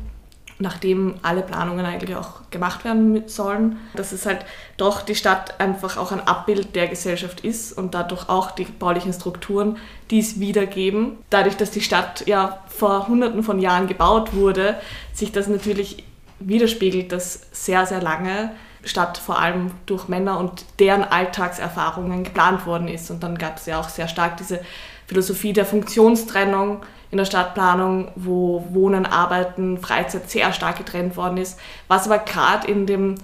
nachdem 0.59 1.15
alle 1.21 1.41
Planungen 1.41 1.85
eigentlich 1.85 2.15
auch 2.15 2.49
gemacht 2.49 2.83
werden 2.83 3.27
sollen. 3.27 3.77
Dass 3.95 4.11
es 4.11 4.25
halt 4.25 4.45
doch 4.77 5.01
die 5.01 5.15
Stadt 5.15 5.59
einfach 5.59 5.97
auch 5.97 6.11
ein 6.11 6.25
Abbild 6.25 6.75
der 6.75 6.87
Gesellschaft 6.87 7.41
ist 7.41 7.73
und 7.73 7.93
dadurch 7.93 8.29
auch 8.29 8.51
die 8.51 8.65
baulichen 8.65 9.13
Strukturen, 9.13 9.77
die 10.09 10.19
es 10.19 10.39
wiedergeben. 10.39 11.17
Dadurch, 11.29 11.57
dass 11.57 11.71
die 11.71 11.81
Stadt 11.81 12.25
ja 12.27 12.59
vor 12.67 13.07
hunderten 13.07 13.43
von 13.43 13.59
Jahren 13.59 13.87
gebaut 13.87 14.33
wurde, 14.33 14.75
sich 15.13 15.31
das 15.31 15.47
natürlich 15.47 16.03
widerspiegelt, 16.39 17.11
dass 17.11 17.41
sehr, 17.51 17.85
sehr 17.85 18.01
lange 18.01 18.51
Stadt 18.83 19.17
vor 19.17 19.39
allem 19.39 19.71
durch 19.85 20.07
Männer 20.07 20.39
und 20.39 20.65
deren 20.79 21.03
Alltagserfahrungen 21.03 22.23
geplant 22.23 22.65
worden 22.65 22.87
ist. 22.87 23.11
Und 23.11 23.21
dann 23.23 23.37
gab 23.37 23.57
es 23.57 23.65
ja 23.65 23.79
auch 23.79 23.89
sehr 23.89 24.07
stark 24.07 24.37
diese 24.37 24.61
Philosophie 25.07 25.53
der 25.53 25.65
Funktionstrennung 25.65 26.81
in 27.09 27.17
der 27.17 27.25
Stadtplanung, 27.25 28.11
wo 28.15 28.65
Wohnen, 28.71 29.05
Arbeiten, 29.05 29.77
Freizeit 29.79 30.29
sehr 30.29 30.51
stark 30.51 30.77
getrennt 30.77 31.15
worden 31.15 31.37
ist, 31.37 31.57
was 31.87 32.05
aber 32.05 32.19
gerade 32.19 32.67
in, 32.67 32.85
dem, 32.85 33.15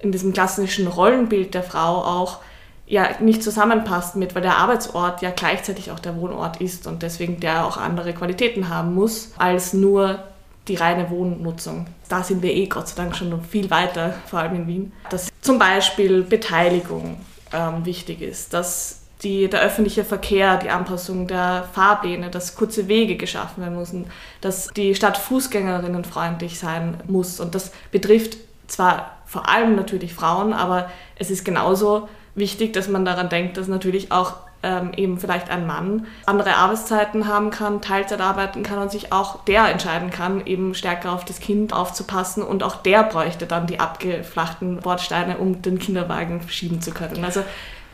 in 0.00 0.12
diesem 0.12 0.32
klassischen 0.32 0.88
Rollenbild 0.88 1.54
der 1.54 1.62
Frau 1.62 2.04
auch 2.04 2.38
ja 2.86 3.08
nicht 3.20 3.42
zusammenpasst 3.42 4.16
mit, 4.16 4.34
weil 4.34 4.42
der 4.42 4.56
Arbeitsort 4.56 5.22
ja 5.22 5.30
gleichzeitig 5.30 5.90
auch 5.92 6.00
der 6.00 6.16
Wohnort 6.16 6.60
ist 6.60 6.86
und 6.86 7.02
deswegen 7.02 7.38
der 7.38 7.66
auch 7.66 7.76
andere 7.76 8.12
Qualitäten 8.14 8.68
haben 8.68 8.94
muss 8.94 9.32
als 9.36 9.72
nur 9.72 10.18
die 10.66 10.74
reine 10.74 11.10
Wohnnutzung. 11.10 11.86
Da 12.08 12.22
sind 12.22 12.42
wir 12.42 12.52
eh 12.52 12.66
Gott 12.66 12.88
sei 12.88 12.96
Dank 12.96 13.16
schon 13.16 13.42
viel 13.44 13.70
weiter, 13.70 14.14
vor 14.26 14.40
allem 14.40 14.56
in 14.56 14.66
Wien. 14.66 14.92
Dass 15.10 15.28
zum 15.40 15.58
Beispiel 15.58 16.22
Beteiligung 16.22 17.20
ähm, 17.52 17.84
wichtig 17.84 18.20
ist, 18.22 18.52
dass 18.52 19.02
die, 19.22 19.48
der 19.48 19.60
öffentliche 19.60 20.04
Verkehr, 20.04 20.56
die 20.58 20.70
Anpassung 20.70 21.26
der 21.26 21.68
Fahrpläne, 21.72 22.30
dass 22.30 22.54
kurze 22.54 22.88
Wege 22.88 23.16
geschaffen 23.16 23.62
werden 23.62 23.76
müssen, 23.76 24.06
dass 24.40 24.68
die 24.68 24.94
Stadt 24.94 25.18
fußgängerinnenfreundlich 25.18 26.58
sein 26.58 26.98
muss. 27.06 27.40
Und 27.40 27.54
das 27.54 27.72
betrifft 27.90 28.36
zwar 28.68 29.18
vor 29.26 29.48
allem 29.48 29.74
natürlich 29.74 30.14
Frauen, 30.14 30.52
aber 30.52 30.90
es 31.16 31.30
ist 31.30 31.44
genauso 31.44 32.08
wichtig, 32.34 32.72
dass 32.72 32.88
man 32.88 33.04
daran 33.04 33.28
denkt, 33.28 33.56
dass 33.56 33.66
natürlich 33.66 34.12
auch 34.12 34.34
ähm, 34.62 34.92
eben 34.96 35.18
vielleicht 35.18 35.50
ein 35.50 35.66
Mann 35.66 36.06
andere 36.26 36.56
Arbeitszeiten 36.56 37.28
haben 37.28 37.50
kann, 37.50 37.80
Teilzeit 37.80 38.20
arbeiten 38.20 38.62
kann 38.62 38.78
und 38.78 38.90
sich 38.90 39.12
auch 39.12 39.44
der 39.44 39.68
entscheiden 39.68 40.10
kann, 40.10 40.44
eben 40.46 40.74
stärker 40.74 41.12
auf 41.12 41.24
das 41.24 41.40
Kind 41.40 41.72
aufzupassen 41.72 42.42
und 42.42 42.62
auch 42.62 42.76
der 42.76 43.04
bräuchte 43.04 43.46
dann 43.46 43.66
die 43.66 43.78
abgeflachten 43.80 44.78
Bordsteine, 44.78 45.38
um 45.38 45.62
den 45.62 45.78
Kinderwagen 45.78 46.40
schieben 46.48 46.80
zu 46.80 46.90
können. 46.90 47.24
Also 47.24 47.44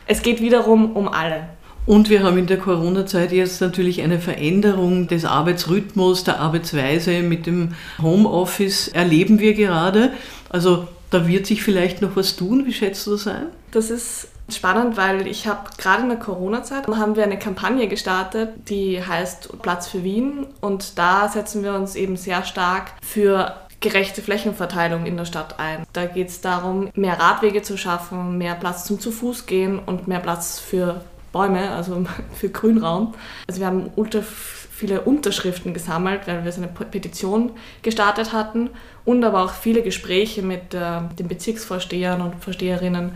es 0.07 0.21
geht 0.21 0.41
wiederum 0.41 0.95
um 0.95 1.07
alle. 1.07 1.49
Und 1.85 2.09
wir 2.09 2.23
haben 2.23 2.37
in 2.37 2.47
der 2.47 2.57
Corona-Zeit 2.57 3.31
jetzt 3.31 3.61
natürlich 3.61 4.01
eine 4.01 4.19
Veränderung 4.19 5.07
des 5.07 5.23
Arbeitsrhythmus, 5.23 6.23
der 6.23 6.39
Arbeitsweise 6.39 7.21
mit 7.21 7.45
dem 7.45 7.75
Homeoffice 8.01 8.87
erleben 8.87 9.39
wir 9.39 9.53
gerade. 9.53 10.11
Also 10.49 10.87
da 11.11 11.27
wird 11.27 11.45
sich 11.45 11.61
vielleicht 11.63 12.01
noch 12.01 12.15
was 12.15 12.35
tun. 12.35 12.65
Wie 12.65 12.73
schätzt 12.73 13.05
du 13.05 13.11
das 13.11 13.27
ein? 13.27 13.47
Das 13.71 13.91
ist 13.91 14.29
spannend, 14.49 14.97
weil 14.97 15.27
ich 15.27 15.47
habe 15.47 15.69
gerade 15.77 16.03
in 16.03 16.09
der 16.09 16.17
Corona-Zeit 16.17 16.87
haben 16.87 17.15
wir 17.15 17.23
eine 17.23 17.37
Kampagne 17.37 17.87
gestartet, 17.87 18.49
die 18.69 19.03
heißt 19.03 19.61
Platz 19.61 19.87
für 19.87 20.03
Wien 20.03 20.47
und 20.61 20.97
da 20.97 21.29
setzen 21.29 21.63
wir 21.63 21.73
uns 21.73 21.95
eben 21.95 22.15
sehr 22.15 22.43
stark 22.43 22.93
für 23.03 23.55
gerechte 23.85 24.23
Flächenverteilung 24.23 25.05
in 25.05 25.15
der 25.15 25.25
Stadt 25.25 25.59
ein. 25.59 25.85
Da 25.93 26.05
geht 26.07 26.29
es 26.29 26.41
darum, 26.41 26.89
mehr 26.95 27.19
Radwege 27.19 27.61
zu 27.61 27.77
schaffen, 27.77 28.39
mehr 28.39 28.55
Platz 28.55 28.85
zum 28.85 28.99
zu 28.99 29.11
Fuß 29.11 29.45
gehen 29.45 29.77
und 29.77 30.07
mehr 30.07 30.19
Platz 30.19 30.59
für 30.59 31.01
Bäume, 31.31 31.69
also 31.69 32.03
für 32.33 32.49
Grünraum. 32.49 33.13
Also 33.47 33.59
wir 33.59 33.67
haben 33.67 33.91
ultra 33.95 34.21
viele 34.21 35.01
Unterschriften 35.01 35.75
gesammelt, 35.75 36.21
weil 36.25 36.43
wir 36.43 36.51
so 36.51 36.61
eine 36.61 36.67
Petition 36.67 37.51
gestartet 37.83 38.33
hatten 38.33 38.71
und 39.05 39.23
aber 39.23 39.43
auch 39.43 39.53
viele 39.53 39.83
Gespräche 39.83 40.41
mit 40.41 40.73
äh, 40.73 41.01
den 41.19 41.27
Bezirksvorstehern 41.27 42.21
und 42.21 42.43
Vorsteherinnen 42.43 43.15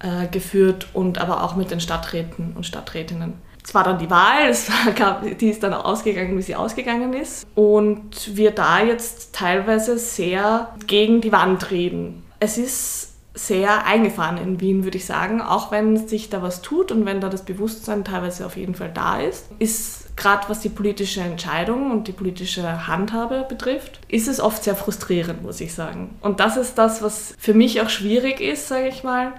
äh, 0.00 0.28
geführt 0.28 0.88
und 0.92 1.18
aber 1.18 1.42
auch 1.42 1.56
mit 1.56 1.70
den 1.70 1.80
Stadträten 1.80 2.52
und 2.54 2.66
Stadträtinnen. 2.66 3.32
Es 3.64 3.74
war 3.74 3.84
dann 3.84 3.98
die 3.98 4.10
Wahl, 4.10 4.48
es 4.48 4.68
war, 4.70 5.22
die 5.22 5.48
ist 5.48 5.62
dann 5.62 5.72
ausgegangen, 5.72 6.36
wie 6.36 6.42
sie 6.42 6.56
ausgegangen 6.56 7.12
ist. 7.12 7.46
Und 7.54 8.36
wir 8.36 8.50
da 8.50 8.82
jetzt 8.82 9.34
teilweise 9.34 9.98
sehr 9.98 10.74
gegen 10.86 11.20
die 11.20 11.32
Wand 11.32 11.70
reden. 11.70 12.24
Es 12.40 12.58
ist 12.58 13.12
sehr 13.34 13.86
eingefahren 13.86 14.36
in 14.36 14.60
Wien, 14.60 14.84
würde 14.84 14.98
ich 14.98 15.06
sagen, 15.06 15.40
auch 15.40 15.70
wenn 15.70 16.06
sich 16.06 16.28
da 16.28 16.42
was 16.42 16.60
tut 16.60 16.92
und 16.92 17.06
wenn 17.06 17.20
da 17.20 17.28
das 17.30 17.44
Bewusstsein 17.44 18.04
teilweise 18.04 18.44
auf 18.44 18.56
jeden 18.56 18.74
Fall 18.74 18.90
da 18.92 19.20
ist, 19.20 19.46
ist 19.58 20.16
gerade 20.16 20.48
was 20.48 20.60
die 20.60 20.68
politische 20.68 21.22
Entscheidung 21.22 21.90
und 21.90 22.08
die 22.08 22.12
politische 22.12 22.86
Handhabe 22.86 23.46
betrifft, 23.48 24.00
ist 24.08 24.28
es 24.28 24.40
oft 24.40 24.62
sehr 24.64 24.76
frustrierend, 24.76 25.42
muss 25.42 25.60
ich 25.60 25.72
sagen. 25.72 26.10
Und 26.20 26.40
das 26.40 26.58
ist 26.58 26.76
das, 26.76 27.02
was 27.02 27.34
für 27.38 27.54
mich 27.54 27.80
auch 27.80 27.88
schwierig 27.88 28.40
ist, 28.40 28.68
sage 28.68 28.88
ich 28.88 29.02
mal, 29.02 29.32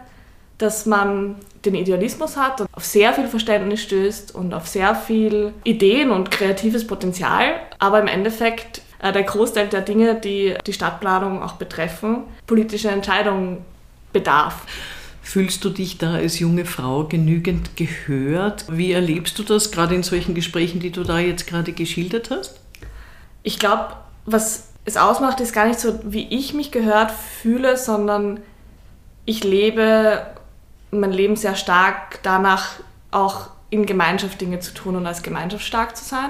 dass 0.64 0.86
man 0.86 1.36
den 1.66 1.76
Idealismus 1.76 2.38
hat 2.38 2.62
und 2.62 2.68
auf 2.72 2.86
sehr 2.86 3.14
viel 3.14 3.28
Verständnis 3.28 3.82
stößt 3.82 4.34
und 4.34 4.54
auf 4.54 4.68
sehr 4.68 4.96
viel 4.96 5.54
Ideen 5.64 6.12
und 6.12 6.32
kreatives 6.32 6.88
Potenzial, 6.88 7.56
aber 7.80 8.00
im 8.00 8.08
Endeffekt 8.08 8.82
äh, 9.00 9.12
der 9.12 9.24
Großteil 9.24 9.68
der 9.68 9.82
Dinge, 9.82 10.16
die 10.16 10.56
die 10.66 10.74
Stadtplanung 10.74 11.44
auch 11.44 11.54
betreffen, 11.54 12.24
politische 12.48 12.90
Entscheidungen 12.90 13.58
bedarf. 14.14 14.66
Fühlst 15.22 15.64
du 15.66 15.70
dich 15.70 15.98
da 15.98 16.14
als 16.14 16.40
junge 16.40 16.66
Frau 16.66 17.06
genügend 17.06 17.76
gehört? 17.76 18.66
Wie 18.70 18.92
erlebst 18.92 19.38
du 19.40 19.44
das 19.44 19.72
gerade 19.72 19.96
in 19.96 20.04
solchen 20.04 20.36
Gesprächen, 20.36 20.80
die 20.80 20.92
du 20.92 21.04
da 21.04 21.20
jetzt 21.20 21.48
gerade 21.48 21.74
geschildert 21.74 22.30
hast? 22.30 22.60
Ich 23.42 23.60
glaube, 23.60 23.94
was 24.26 24.70
es 24.86 24.98
ausmacht, 24.98 25.40
ist 25.40 25.54
gar 25.54 25.68
nicht 25.68 25.80
so, 25.80 26.00
wie 26.04 26.28
ich 26.30 26.54
mich 26.54 26.72
gehört 26.72 27.12
fühle, 27.12 27.78
sondern 27.78 28.40
ich 29.26 29.44
lebe 29.44 30.26
mein 31.00 31.12
Leben 31.12 31.36
sehr 31.36 31.56
stark 31.56 32.20
danach, 32.24 32.80
auch 33.12 33.48
in 33.70 33.86
Gemeinschaft 33.86 34.40
Dinge 34.40 34.60
zu 34.60 34.74
tun 34.74 34.96
und 34.96 35.08
als 35.08 35.24
Gemeinschaft 35.24 35.66
stark 35.66 35.98
zu 35.98 36.06
sein. 36.06 36.30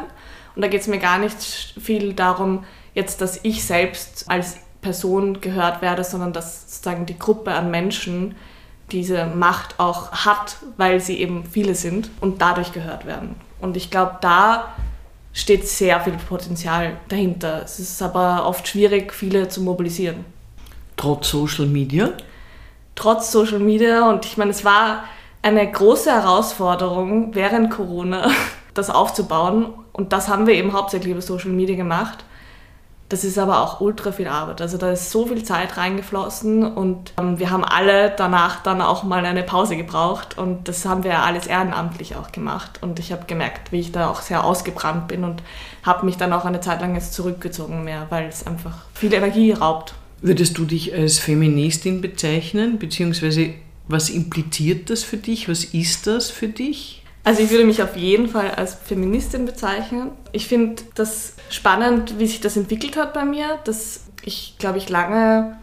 Und 0.55 0.61
da 0.61 0.67
geht 0.67 0.81
es 0.81 0.87
mir 0.87 0.99
gar 0.99 1.17
nicht 1.17 1.75
viel 1.81 2.13
darum, 2.13 2.63
jetzt, 2.93 3.21
dass 3.21 3.39
ich 3.43 3.65
selbst 3.65 4.29
als 4.29 4.57
Person 4.81 5.41
gehört 5.41 5.81
werde, 5.81 6.03
sondern 6.03 6.33
dass 6.33 6.61
sozusagen 6.61 7.05
die 7.05 7.17
Gruppe 7.17 7.51
an 7.51 7.71
Menschen 7.71 8.35
diese 8.91 9.25
Macht 9.25 9.79
auch 9.79 10.11
hat, 10.11 10.57
weil 10.77 10.99
sie 10.99 11.19
eben 11.19 11.45
viele 11.45 11.73
sind 11.73 12.09
und 12.21 12.41
dadurch 12.41 12.73
gehört 12.73 13.05
werden. 13.05 13.35
Und 13.59 13.77
ich 13.77 13.89
glaube, 13.89 14.17
da 14.21 14.73
steht 15.31 15.67
sehr 15.67 15.99
viel 16.01 16.13
Potenzial 16.13 16.97
dahinter. 17.07 17.63
Es 17.63 17.79
ist 17.79 18.01
aber 18.01 18.45
oft 18.45 18.67
schwierig, 18.67 19.13
viele 19.13 19.47
zu 19.47 19.61
mobilisieren. 19.61 20.25
Trotz 20.95 21.29
Social 21.29 21.65
Media? 21.65 22.11
Trotz 22.95 23.31
Social 23.31 23.59
Media 23.59 24.09
und 24.09 24.25
ich 24.25 24.37
meine, 24.37 24.51
es 24.51 24.63
war 24.63 25.03
eine 25.41 25.69
große 25.69 26.11
Herausforderung 26.11 27.35
während 27.35 27.69
Corona, 27.69 28.29
das 28.73 28.89
aufzubauen. 28.89 29.73
Und 29.91 30.13
das 30.13 30.27
haben 30.27 30.47
wir 30.47 30.55
eben 30.55 30.73
hauptsächlich 30.73 31.11
über 31.11 31.21
Social 31.21 31.51
Media 31.51 31.75
gemacht. 31.75 32.25
Das 33.09 33.23
ist 33.23 33.37
aber 33.37 33.61
auch 33.61 33.79
ultra 33.79 34.11
viel 34.11 34.27
Arbeit. 34.27 34.59
Also 34.59 34.79
da 34.79 34.89
ist 34.89 35.11
so 35.11 35.27
viel 35.27 35.43
Zeit 35.43 35.77
reingeflossen 35.77 36.65
und 36.65 37.13
ähm, 37.19 37.37
wir 37.37 37.51
haben 37.51 37.63
alle 37.63 38.09
danach 38.09 38.63
dann 38.63 38.81
auch 38.81 39.03
mal 39.03 39.23
eine 39.23 39.43
Pause 39.43 39.75
gebraucht 39.75 40.37
und 40.37 40.67
das 40.67 40.85
haben 40.85 41.03
wir 41.03 41.21
alles 41.21 41.45
ehrenamtlich 41.45 42.15
auch 42.15 42.31
gemacht. 42.31 42.79
Und 42.81 42.97
ich 42.97 43.11
habe 43.11 43.25
gemerkt, 43.27 43.71
wie 43.71 43.81
ich 43.81 43.91
da 43.91 44.09
auch 44.09 44.21
sehr 44.21 44.43
ausgebrannt 44.43 45.09
bin 45.09 45.25
und 45.25 45.43
habe 45.83 46.05
mich 46.05 46.17
dann 46.17 46.33
auch 46.33 46.45
eine 46.45 46.61
Zeit 46.61 46.81
lang 46.81 46.95
jetzt 46.95 47.13
zurückgezogen 47.13 47.83
mehr, 47.83 48.07
weil 48.09 48.25
es 48.25 48.47
einfach 48.47 48.77
viel 48.95 49.13
Energie 49.13 49.51
raubt. 49.51 49.93
Würdest 50.23 50.57
du 50.57 50.63
dich 50.63 50.93
als 50.93 51.19
Feministin 51.19 51.99
bezeichnen, 51.99 52.79
beziehungsweise 52.79 53.55
was 53.89 54.09
impliziert 54.09 54.89
das 54.89 55.03
für 55.03 55.17
dich? 55.17 55.49
Was 55.49 55.65
ist 55.65 56.07
das 56.07 56.31
für 56.31 56.47
dich? 56.47 57.03
Also 57.25 57.43
ich 57.43 57.51
würde 57.51 57.65
mich 57.65 57.83
auf 57.83 57.97
jeden 57.97 58.29
Fall 58.29 58.51
als 58.51 58.73
Feministin 58.73 59.45
bezeichnen. 59.45 60.11
Ich 60.31 60.47
finde 60.47 60.81
das 60.95 61.35
spannend, 61.49 62.19
wie 62.19 62.27
sich 62.27 62.39
das 62.39 62.55
entwickelt 62.55 62.95
hat 62.95 63.13
bei 63.13 63.25
mir, 63.25 63.59
dass 63.65 64.05
ich, 64.23 64.55
glaube 64.59 64.77
ich, 64.77 64.87
lange 64.87 65.57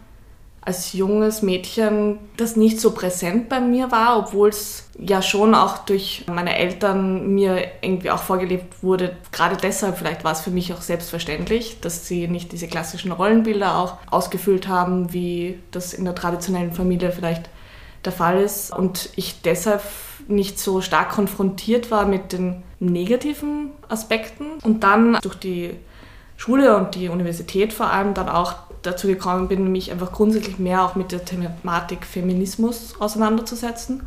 als 0.63 0.93
junges 0.93 1.41
Mädchen 1.41 2.19
das 2.37 2.55
nicht 2.55 2.79
so 2.79 2.91
präsent 2.91 3.49
bei 3.49 3.59
mir 3.59 3.91
war, 3.91 4.19
obwohl 4.19 4.49
es 4.49 4.89
ja 4.99 5.23
schon 5.23 5.55
auch 5.55 5.79
durch 5.79 6.25
meine 6.27 6.55
Eltern 6.55 7.33
mir 7.33 7.63
irgendwie 7.81 8.11
auch 8.11 8.21
vorgelebt 8.21 8.83
wurde. 8.83 9.17
Gerade 9.31 9.57
deshalb 9.57 9.97
vielleicht 9.97 10.23
war 10.23 10.33
es 10.33 10.41
für 10.41 10.51
mich 10.51 10.71
auch 10.71 10.81
selbstverständlich, 10.81 11.79
dass 11.81 12.07
sie 12.07 12.27
nicht 12.27 12.51
diese 12.51 12.67
klassischen 12.67 13.11
Rollenbilder 13.11 13.75
auch 13.75 13.97
ausgefüllt 14.11 14.67
haben, 14.67 15.11
wie 15.13 15.59
das 15.71 15.93
in 15.93 16.05
der 16.05 16.13
traditionellen 16.13 16.73
Familie 16.73 17.11
vielleicht 17.11 17.49
der 18.05 18.11
Fall 18.11 18.39
ist. 18.39 18.71
Und 18.71 19.09
ich 19.15 19.41
deshalb 19.41 19.81
nicht 20.27 20.59
so 20.59 20.81
stark 20.81 21.09
konfrontiert 21.09 21.89
war 21.89 22.05
mit 22.05 22.33
den 22.33 22.61
negativen 22.79 23.71
Aspekten 23.89 24.45
und 24.63 24.83
dann 24.83 25.17
durch 25.23 25.35
die 25.35 25.71
Schule 26.37 26.77
und 26.77 26.93
die 26.93 27.09
Universität 27.09 27.73
vor 27.73 27.91
allem 27.91 28.13
dann 28.13 28.29
auch 28.29 28.55
dazu 28.83 29.07
gekommen 29.07 29.47
bin, 29.47 29.71
mich 29.71 29.91
einfach 29.91 30.11
grundsätzlich 30.11 30.59
mehr 30.59 30.83
auch 30.83 30.95
mit 30.95 31.11
der 31.11 31.25
Thematik 31.25 32.05
Feminismus 32.05 32.95
auseinanderzusetzen 32.99 34.03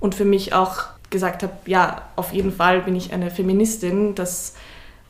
und 0.00 0.14
für 0.14 0.24
mich 0.24 0.52
auch 0.52 0.84
gesagt 1.10 1.42
habe, 1.42 1.52
ja, 1.66 2.02
auf 2.16 2.32
jeden 2.32 2.52
Fall 2.52 2.82
bin 2.82 2.94
ich 2.94 3.12
eine 3.12 3.30
Feministin. 3.30 4.14
Das 4.14 4.54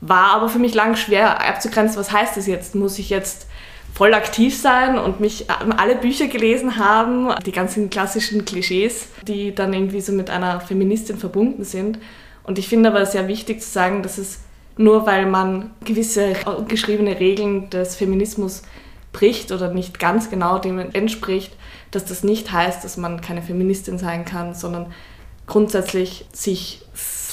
war 0.01 0.35
aber 0.35 0.49
für 0.49 0.59
mich 0.59 0.75
lang 0.75 0.97
schwer 0.97 1.47
abzugrenzen, 1.47 1.99
was 1.99 2.13
heißt 2.13 2.37
das 2.37 2.47
jetzt? 2.47 2.75
Muss 2.75 2.99
ich 2.99 3.11
jetzt 3.11 3.47
voll 3.95 4.15
aktiv 4.15 4.57
sein 4.57 4.99
und 4.99 5.19
mich 5.19 5.47
ähm, 5.63 5.73
alle 5.77 5.97
Bücher 5.97 6.29
gelesen 6.29 6.79
haben, 6.79 7.35
die 7.45 7.53
ganzen 7.53 7.91
klassischen 7.91 8.45
Klischees, 8.45 9.09
die 9.27 9.55
dann 9.55 9.73
irgendwie 9.73 10.01
so 10.01 10.13
mit 10.13 10.31
einer 10.31 10.61
Feministin 10.61 11.19
verbunden 11.19 11.65
sind. 11.65 11.99
Und 12.45 12.59
ich 12.59 12.69
finde 12.69 12.91
aber 12.91 13.05
sehr 13.07 13.27
wichtig 13.29 13.61
zu 13.61 13.69
sagen, 13.69 14.03
dass 14.03 14.19
es 14.19 14.41
nur 14.77 15.07
weil 15.07 15.27
man 15.27 15.71
gewisse 15.85 16.35
geschriebene 16.69 17.19
Regeln 17.19 17.69
des 17.71 17.97
Feminismus 17.97 18.63
bricht 19.13 19.53
oder 19.53 19.73
nicht 19.73 19.99
ganz 19.99 20.31
genau 20.31 20.59
dem 20.59 20.79
entspricht, 20.79 21.57
dass 21.91 22.05
das 22.05 22.23
nicht 22.23 22.53
heißt, 22.53 22.85
dass 22.85 22.97
man 22.97 23.21
keine 23.21 23.43
Feministin 23.43 23.99
sein 23.99 24.25
kann, 24.25 24.55
sondern 24.55 24.93
grundsätzlich 25.47 26.27
sich 26.33 26.83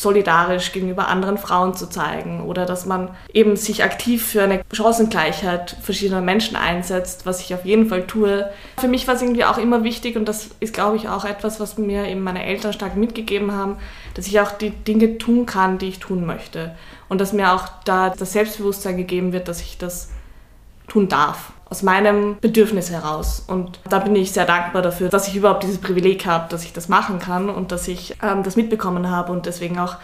solidarisch 0.05 0.72
gegenüber 0.72 1.08
anderen 1.08 1.38
Frauen 1.38 1.74
zu 1.74 1.89
zeigen 1.89 2.44
oder 2.44 2.65
dass 2.65 2.86
man 2.86 3.10
eben 3.34 3.55
sich 3.55 3.84
aktiv 3.84 4.25
für 4.25 4.44
eine 4.44 4.62
Chancengleichheit 4.72 5.77
verschiedener 5.82 6.22
Menschen 6.22 6.55
einsetzt, 6.55 7.25
was 7.25 7.41
ich 7.41 7.55
auf 7.55 7.65
jeden 7.65 7.88
Fall 7.88 8.05
tue. 8.05 8.50
Für 8.77 8.88
mich 8.88 9.08
war 9.08 9.15
es 9.15 9.22
irgendwie 9.22 9.46
auch 9.46 9.58
immer 9.58 9.84
wichtig 9.84 10.15
und 10.15 10.25
das 10.27 10.50
ist, 10.60 10.74
glaube 10.74 10.98
ich, 10.98 11.10
auch 11.10 11.25
etwas, 11.25 11.60
was 11.60 11.77
mir 11.77 12.08
eben 12.08 12.22
meine 12.22 12.46
Eltern 12.46 12.74
stark 12.74 12.96
mitgegeben 12.96 13.53
haben, 13.53 13.77
dass 14.13 14.27
ich 14.27 14.39
auch 14.39 14.51
die 14.51 14.72
Dinge 14.72 15.17
tun 15.17 15.46
kann, 15.46 15.77
die 15.77 15.88
ich 15.88 16.00
tun 16.00 16.25
möchte 16.25 16.75
und 17.10 17.20
dass 17.20 17.34
mir 17.34 17.53
auch 17.53 17.67
da 17.86 18.12
das 18.12 18.34
Selbstbewusstsein 18.34 18.98
gegeben 18.98 19.34
wird, 19.34 19.48
dass 19.48 19.62
ich 19.62 19.77
das 19.77 20.12
tun 20.88 21.08
darf 21.08 21.51
aus 21.69 21.84
meinem 21.84 22.38
Bedürfnis 22.39 22.91
heraus. 22.91 23.43
Und 23.48 23.79
da 23.89 24.00
bin 24.00 24.15
ich 24.15 24.31
sehr 24.31 24.45
dankbar 24.45 24.81
dafür, 24.81 25.10
dass 25.10 25.27
ich 25.27 25.36
überhaupt 25.36 25.63
dieses 25.63 25.79
Privileg 25.79 26.25
habe, 26.25 26.45
dass 26.50 26.63
ich 26.63 26.74
das 26.74 26.89
machen 26.89 27.19
kann 27.19 27.50
und 27.50 27.72
dass 27.72 27.88
ich 27.88 28.15
ähm, 28.22 28.43
das 28.43 28.55
mitbekommen 28.55 29.10
habe 29.10 29.31
und 29.31 29.45
deswegen 29.45 29.79
auch 29.79 29.98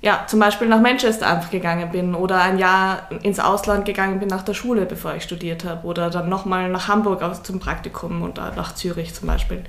ja, 0.00 0.24
zum 0.26 0.40
Beispiel 0.40 0.66
nach 0.66 0.80
Manchester 0.80 1.28
einfach 1.28 1.50
gegangen 1.50 1.90
bin 1.92 2.16
oder 2.16 2.40
ein 2.42 2.58
Jahr 2.58 3.08
ins 3.22 3.38
Ausland 3.38 3.84
gegangen 3.84 4.18
bin 4.18 4.28
nach 4.28 4.42
der 4.42 4.54
Schule, 4.54 4.84
bevor 4.84 5.14
ich 5.14 5.22
studiert 5.22 5.64
habe 5.64 5.86
oder 5.86 6.10
dann 6.10 6.28
nochmal 6.28 6.68
nach 6.70 6.88
Hamburg 6.88 7.22
zum 7.44 7.60
Praktikum 7.60 8.20
und 8.22 8.36
nach 8.36 8.74
Zürich 8.74 9.14
zum 9.14 9.28
Beispiel. 9.28 9.62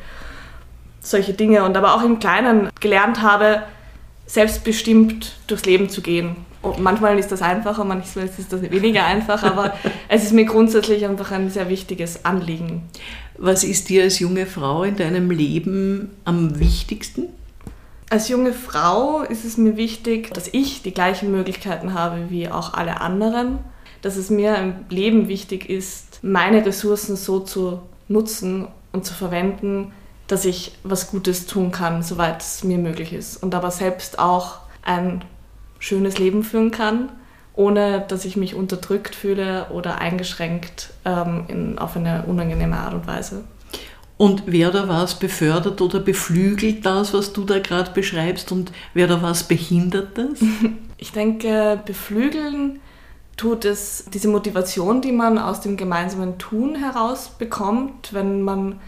Solche 1.01 1.33
Dinge 1.33 1.63
und 1.63 1.77
aber 1.77 1.93
auch 1.93 2.03
im 2.03 2.17
Kleinen 2.17 2.69
gelernt 2.79 3.21
habe, 3.21 3.61
selbstbestimmt 4.25 5.35
durchs 5.45 5.65
Leben 5.65 5.89
zu 5.89 6.01
gehen 6.01 6.35
manchmal 6.79 7.19
ist 7.19 7.31
das 7.31 7.41
einfacher, 7.41 7.83
manchmal 7.83 8.25
ist 8.25 8.51
das 8.51 8.61
weniger 8.61 9.05
einfach, 9.05 9.43
aber 9.43 9.73
es 10.07 10.23
ist 10.23 10.33
mir 10.33 10.45
grundsätzlich 10.45 11.05
einfach 11.05 11.31
ein 11.31 11.49
sehr 11.49 11.69
wichtiges 11.69 12.25
Anliegen. 12.25 12.83
Was 13.37 13.63
ist 13.63 13.89
dir 13.89 14.03
als 14.03 14.19
junge 14.19 14.45
Frau 14.45 14.83
in 14.83 14.95
deinem 14.95 15.31
Leben 15.31 16.11
am 16.25 16.59
wichtigsten? 16.59 17.27
Als 18.09 18.29
junge 18.29 18.53
Frau 18.53 19.21
ist 19.21 19.43
es 19.43 19.57
mir 19.57 19.75
wichtig, 19.75 20.33
dass 20.33 20.47
ich 20.51 20.83
die 20.83 20.93
gleichen 20.93 21.31
Möglichkeiten 21.31 21.93
habe 21.93 22.29
wie 22.29 22.47
auch 22.47 22.73
alle 22.73 23.01
anderen, 23.01 23.59
dass 24.01 24.17
es 24.17 24.29
mir 24.29 24.55
im 24.57 24.75
Leben 24.89 25.27
wichtig 25.27 25.69
ist, 25.69 26.19
meine 26.21 26.65
Ressourcen 26.65 27.15
so 27.15 27.39
zu 27.39 27.81
nutzen 28.07 28.67
und 28.91 29.05
zu 29.05 29.13
verwenden, 29.13 29.93
dass 30.27 30.45
ich 30.45 30.73
was 30.83 31.09
Gutes 31.09 31.47
tun 31.47 31.71
kann, 31.71 32.03
soweit 32.03 32.41
es 32.41 32.63
mir 32.63 32.77
möglich 32.77 33.13
ist. 33.13 33.41
Und 33.41 33.55
aber 33.55 33.71
selbst 33.71 34.19
auch 34.19 34.57
ein 34.83 35.23
schönes 35.83 36.17
Leben 36.17 36.43
führen 36.43 36.71
kann, 36.71 37.09
ohne 37.55 38.05
dass 38.07 38.23
ich 38.23 38.37
mich 38.37 38.55
unterdrückt 38.55 39.15
fühle 39.15 39.67
oder 39.71 39.99
eingeschränkt 39.99 40.93
ähm, 41.03 41.43
in, 41.49 41.77
auf 41.77 41.97
eine 41.97 42.23
unangenehme 42.25 42.77
Art 42.77 42.93
und 42.93 43.05
Weise. 43.05 43.43
Und 44.15 44.43
wer 44.45 44.71
da 44.71 44.87
was 44.87 45.19
befördert 45.19 45.81
oder 45.81 45.99
beflügelt 45.99 46.85
das, 46.85 47.13
was 47.13 47.33
du 47.33 47.43
da 47.43 47.59
gerade 47.59 47.91
beschreibst 47.91 48.51
und 48.53 48.71
wer 48.93 49.07
da 49.07 49.21
was 49.21 49.43
behindert 49.43 50.17
das? 50.17 50.39
Ich 50.95 51.11
denke, 51.11 51.81
beflügeln 51.85 52.79
tut 53.35 53.65
es 53.65 54.05
diese 54.13 54.29
Motivation, 54.29 55.01
die 55.01 55.11
man 55.11 55.37
aus 55.37 55.59
dem 55.59 55.75
gemeinsamen 55.75 56.37
Tun 56.37 56.75
herausbekommt, 56.75 58.13
wenn 58.13 58.41
man 58.41 58.79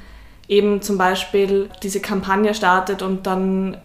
eben 0.47 0.81
zum 0.81 0.97
Beispiel 0.97 1.69
diese 1.83 1.99
Kampagne 1.99 2.53
startet 2.53 3.01
und 3.01 3.27
dann 3.27 3.75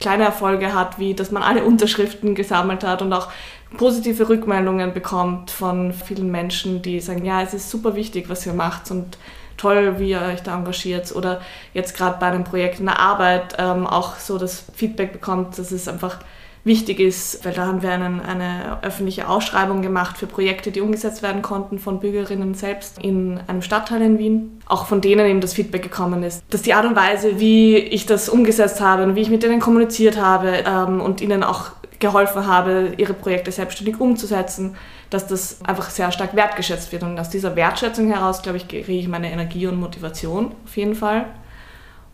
kleine 0.00 0.24
Erfolge 0.24 0.74
hat, 0.74 0.98
wie 0.98 1.14
dass 1.14 1.30
man 1.30 1.42
alle 1.42 1.64
Unterschriften 1.64 2.34
gesammelt 2.34 2.84
hat 2.84 3.02
und 3.02 3.12
auch 3.12 3.28
positive 3.76 4.28
Rückmeldungen 4.28 4.92
bekommt 4.92 5.50
von 5.50 5.92
vielen 5.92 6.30
Menschen, 6.30 6.82
die 6.82 7.00
sagen, 7.00 7.24
ja, 7.24 7.42
es 7.42 7.54
ist 7.54 7.70
super 7.70 7.94
wichtig, 7.94 8.28
was 8.28 8.46
ihr 8.46 8.52
macht 8.52 8.90
und 8.90 9.18
toll, 9.56 9.98
wie 9.98 10.10
ihr 10.10 10.22
euch 10.22 10.42
da 10.42 10.56
engagiert. 10.56 11.14
Oder 11.14 11.40
jetzt 11.74 11.96
gerade 11.96 12.18
bei 12.18 12.26
einem 12.26 12.44
Projekt 12.44 12.80
in 12.80 12.86
der 12.86 13.00
Arbeit 13.00 13.56
ähm, 13.58 13.86
auch 13.86 14.16
so 14.16 14.38
das 14.38 14.64
Feedback 14.74 15.12
bekommt, 15.12 15.58
dass 15.58 15.72
es 15.72 15.88
einfach 15.88 16.18
wichtig 16.66 17.00
ist, 17.00 17.44
weil 17.44 17.54
da 17.54 17.66
haben 17.66 17.82
wir 17.82 17.92
einen, 17.92 18.20
eine 18.20 18.78
öffentliche 18.82 19.28
Ausschreibung 19.28 19.82
gemacht 19.82 20.18
für 20.18 20.26
Projekte, 20.26 20.72
die 20.72 20.80
umgesetzt 20.80 21.22
werden 21.22 21.40
konnten 21.40 21.78
von 21.78 22.00
Bürgerinnen 22.00 22.54
selbst 22.54 22.98
in 22.98 23.40
einem 23.46 23.62
Stadtteil 23.62 24.02
in 24.02 24.18
Wien. 24.18 24.60
Auch 24.66 24.86
von 24.86 25.00
denen 25.00 25.24
eben 25.26 25.40
das 25.40 25.54
Feedback 25.54 25.82
gekommen 25.82 26.24
ist, 26.24 26.42
dass 26.50 26.62
die 26.62 26.74
Art 26.74 26.84
und 26.84 26.96
Weise, 26.96 27.38
wie 27.38 27.76
ich 27.76 28.04
das 28.04 28.28
umgesetzt 28.28 28.80
habe 28.80 29.04
und 29.04 29.14
wie 29.14 29.20
ich 29.20 29.30
mit 29.30 29.44
denen 29.44 29.60
kommuniziert 29.60 30.20
habe 30.20 30.64
ähm, 30.66 31.00
und 31.00 31.20
ihnen 31.20 31.44
auch 31.44 31.70
geholfen 31.98 32.46
habe, 32.46 32.92
ihre 32.96 33.14
Projekte 33.14 33.52
selbstständig 33.52 34.00
umzusetzen, 34.00 34.76
dass 35.08 35.26
das 35.26 35.64
einfach 35.64 35.88
sehr 35.88 36.10
stark 36.10 36.34
wertgeschätzt 36.34 36.92
wird. 36.92 37.04
Und 37.04 37.18
aus 37.18 37.30
dieser 37.30 37.54
Wertschätzung 37.56 38.12
heraus, 38.12 38.42
glaube 38.42 38.58
ich, 38.58 38.68
kriege 38.68 38.92
ich 38.92 39.08
meine 39.08 39.30
Energie 39.30 39.66
und 39.66 39.78
Motivation 39.78 40.52
auf 40.64 40.76
jeden 40.76 40.96
Fall. 40.96 41.26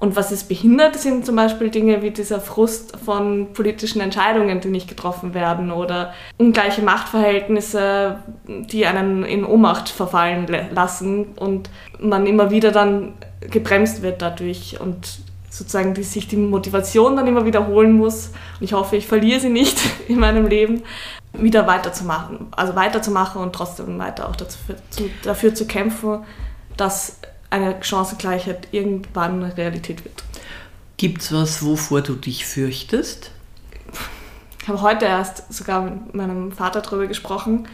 Und 0.02 0.16
was 0.16 0.32
es 0.32 0.42
behindert, 0.42 0.96
sind 0.96 1.24
zum 1.24 1.36
Beispiel 1.36 1.70
Dinge 1.70 2.02
wie 2.02 2.10
dieser 2.10 2.40
Frust 2.40 2.96
von 3.04 3.52
politischen 3.52 4.00
Entscheidungen, 4.00 4.60
die 4.60 4.66
nicht 4.66 4.88
getroffen 4.88 5.32
werden 5.32 5.70
oder 5.70 6.12
ungleiche 6.38 6.82
Machtverhältnisse, 6.82 8.18
die 8.48 8.84
einen 8.84 9.22
in 9.22 9.44
Ohnmacht 9.44 9.88
verfallen 9.88 10.48
lassen 10.74 11.26
und 11.36 11.70
man 12.00 12.26
immer 12.26 12.50
wieder 12.50 12.72
dann 12.72 13.12
gebremst 13.48 14.02
wird 14.02 14.22
dadurch 14.22 14.80
und 14.80 15.20
sozusagen 15.48 15.94
die, 15.94 16.02
sich 16.02 16.26
die 16.26 16.36
Motivation 16.36 17.14
dann 17.14 17.28
immer 17.28 17.44
wiederholen 17.44 17.92
muss. 17.92 18.32
Und 18.58 18.64
ich 18.64 18.72
hoffe, 18.72 18.96
ich 18.96 19.06
verliere 19.06 19.38
sie 19.38 19.50
nicht 19.50 19.78
in 20.08 20.18
meinem 20.18 20.48
Leben, 20.48 20.82
wieder 21.32 21.68
weiterzumachen. 21.68 22.48
Also 22.50 22.74
weiterzumachen 22.74 23.40
und 23.40 23.52
trotzdem 23.52 24.00
weiter 24.00 24.28
auch 24.28 24.34
dazu, 24.34 24.58
zu, 24.90 25.08
dafür 25.22 25.54
zu 25.54 25.64
kämpfen, 25.64 26.24
dass 26.76 27.20
eine 27.52 27.76
Chancengleichheit 27.82 28.68
irgendwann 28.72 29.42
Realität 29.42 30.04
wird. 30.04 30.24
Gibt 30.96 31.22
es 31.22 31.32
was, 31.32 31.64
wovor 31.64 32.00
du 32.00 32.14
dich 32.14 32.46
fürchtest? 32.46 33.30
Ich 34.60 34.68
habe 34.68 34.80
heute 34.80 35.04
erst 35.04 35.52
sogar 35.52 35.82
mit 35.82 36.14
meinem 36.14 36.52
Vater 36.52 36.80
darüber 36.80 37.06
gesprochen, 37.06 37.68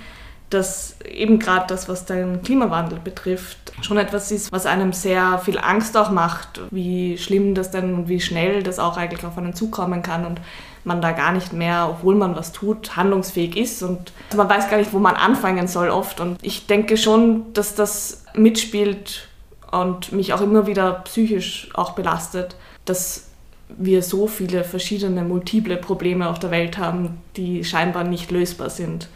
dass 0.50 0.96
eben 1.04 1.38
gerade 1.38 1.66
das, 1.68 1.88
was 1.88 2.06
den 2.06 2.42
Klimawandel 2.42 2.98
betrifft, 2.98 3.58
schon 3.82 3.98
etwas 3.98 4.30
ist, 4.32 4.50
was 4.50 4.64
einem 4.64 4.94
sehr 4.94 5.38
viel 5.38 5.58
Angst 5.58 5.96
auch 5.96 6.10
macht, 6.10 6.62
wie 6.70 7.18
schlimm 7.18 7.54
das 7.54 7.70
denn 7.70 7.94
und 7.94 8.08
wie 8.08 8.20
schnell 8.20 8.62
das 8.62 8.78
auch 8.78 8.96
eigentlich 8.96 9.24
auf 9.26 9.36
einen 9.36 9.54
zukommen 9.54 10.02
kann 10.02 10.24
und 10.24 10.40
man 10.84 11.02
da 11.02 11.12
gar 11.12 11.32
nicht 11.32 11.52
mehr, 11.52 11.88
obwohl 11.90 12.14
man 12.14 12.34
was 12.34 12.52
tut, 12.52 12.96
handlungsfähig 12.96 13.56
ist 13.56 13.82
und 13.82 14.12
man 14.34 14.48
weiß 14.48 14.70
gar 14.70 14.78
nicht, 14.78 14.94
wo 14.94 14.98
man 14.98 15.16
anfangen 15.16 15.68
soll 15.68 15.90
oft. 15.90 16.20
Und 16.20 16.38
ich 16.40 16.66
denke 16.66 16.96
schon, 16.96 17.52
dass 17.52 17.74
das 17.74 18.24
mitspielt 18.34 19.28
und 19.70 20.12
mich 20.12 20.32
auch 20.32 20.40
immer 20.40 20.66
wieder 20.66 20.92
psychisch 21.04 21.68
auch 21.74 21.92
belastet, 21.92 22.56
dass 22.84 23.28
wir 23.76 24.02
so 24.02 24.26
viele 24.26 24.64
verschiedene, 24.64 25.22
multiple 25.24 25.76
Probleme 25.76 26.28
auf 26.28 26.38
der 26.38 26.50
Welt 26.50 26.78
haben, 26.78 27.18
die 27.36 27.64
scheinbar 27.64 28.04
nicht 28.04 28.30
lösbar 28.30 28.70
sind. 28.70 29.08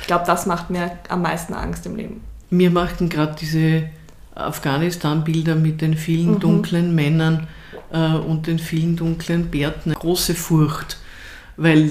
Ich 0.00 0.06
glaube, 0.08 0.24
das 0.26 0.46
macht 0.46 0.70
mir 0.70 0.98
am 1.08 1.22
meisten 1.22 1.54
Angst 1.54 1.86
im 1.86 1.96
Leben. 1.96 2.20
Mir 2.50 2.70
machten 2.70 3.08
gerade 3.08 3.36
diese 3.40 3.84
Afghanistan-Bilder 4.34 5.54
mit 5.54 5.80
den 5.80 5.96
vielen 5.96 6.32
mhm. 6.32 6.40
dunklen 6.40 6.94
Männern 6.94 7.46
äh, 7.92 8.14
und 8.14 8.46
den 8.46 8.58
vielen 8.58 8.96
dunklen 8.96 9.50
Bärten 9.50 9.92
große 9.92 10.34
Furcht, 10.34 10.98
weil 11.56 11.90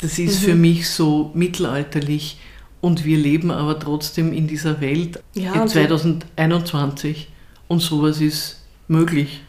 das 0.00 0.18
ist 0.18 0.42
mhm. 0.42 0.44
für 0.46 0.54
mich 0.54 0.88
so 0.88 1.30
mittelalterlich 1.34 2.38
und 2.80 3.04
wir 3.04 3.18
leben 3.18 3.50
aber 3.50 3.78
trotzdem 3.78 4.32
in 4.32 4.46
dieser 4.46 4.80
Welt 4.80 5.22
ja, 5.34 5.52
in 5.54 5.68
2021 5.68 7.28
und 7.68 7.80
sowas 7.80 8.20
ist 8.20 8.62
möglich. 8.88 9.42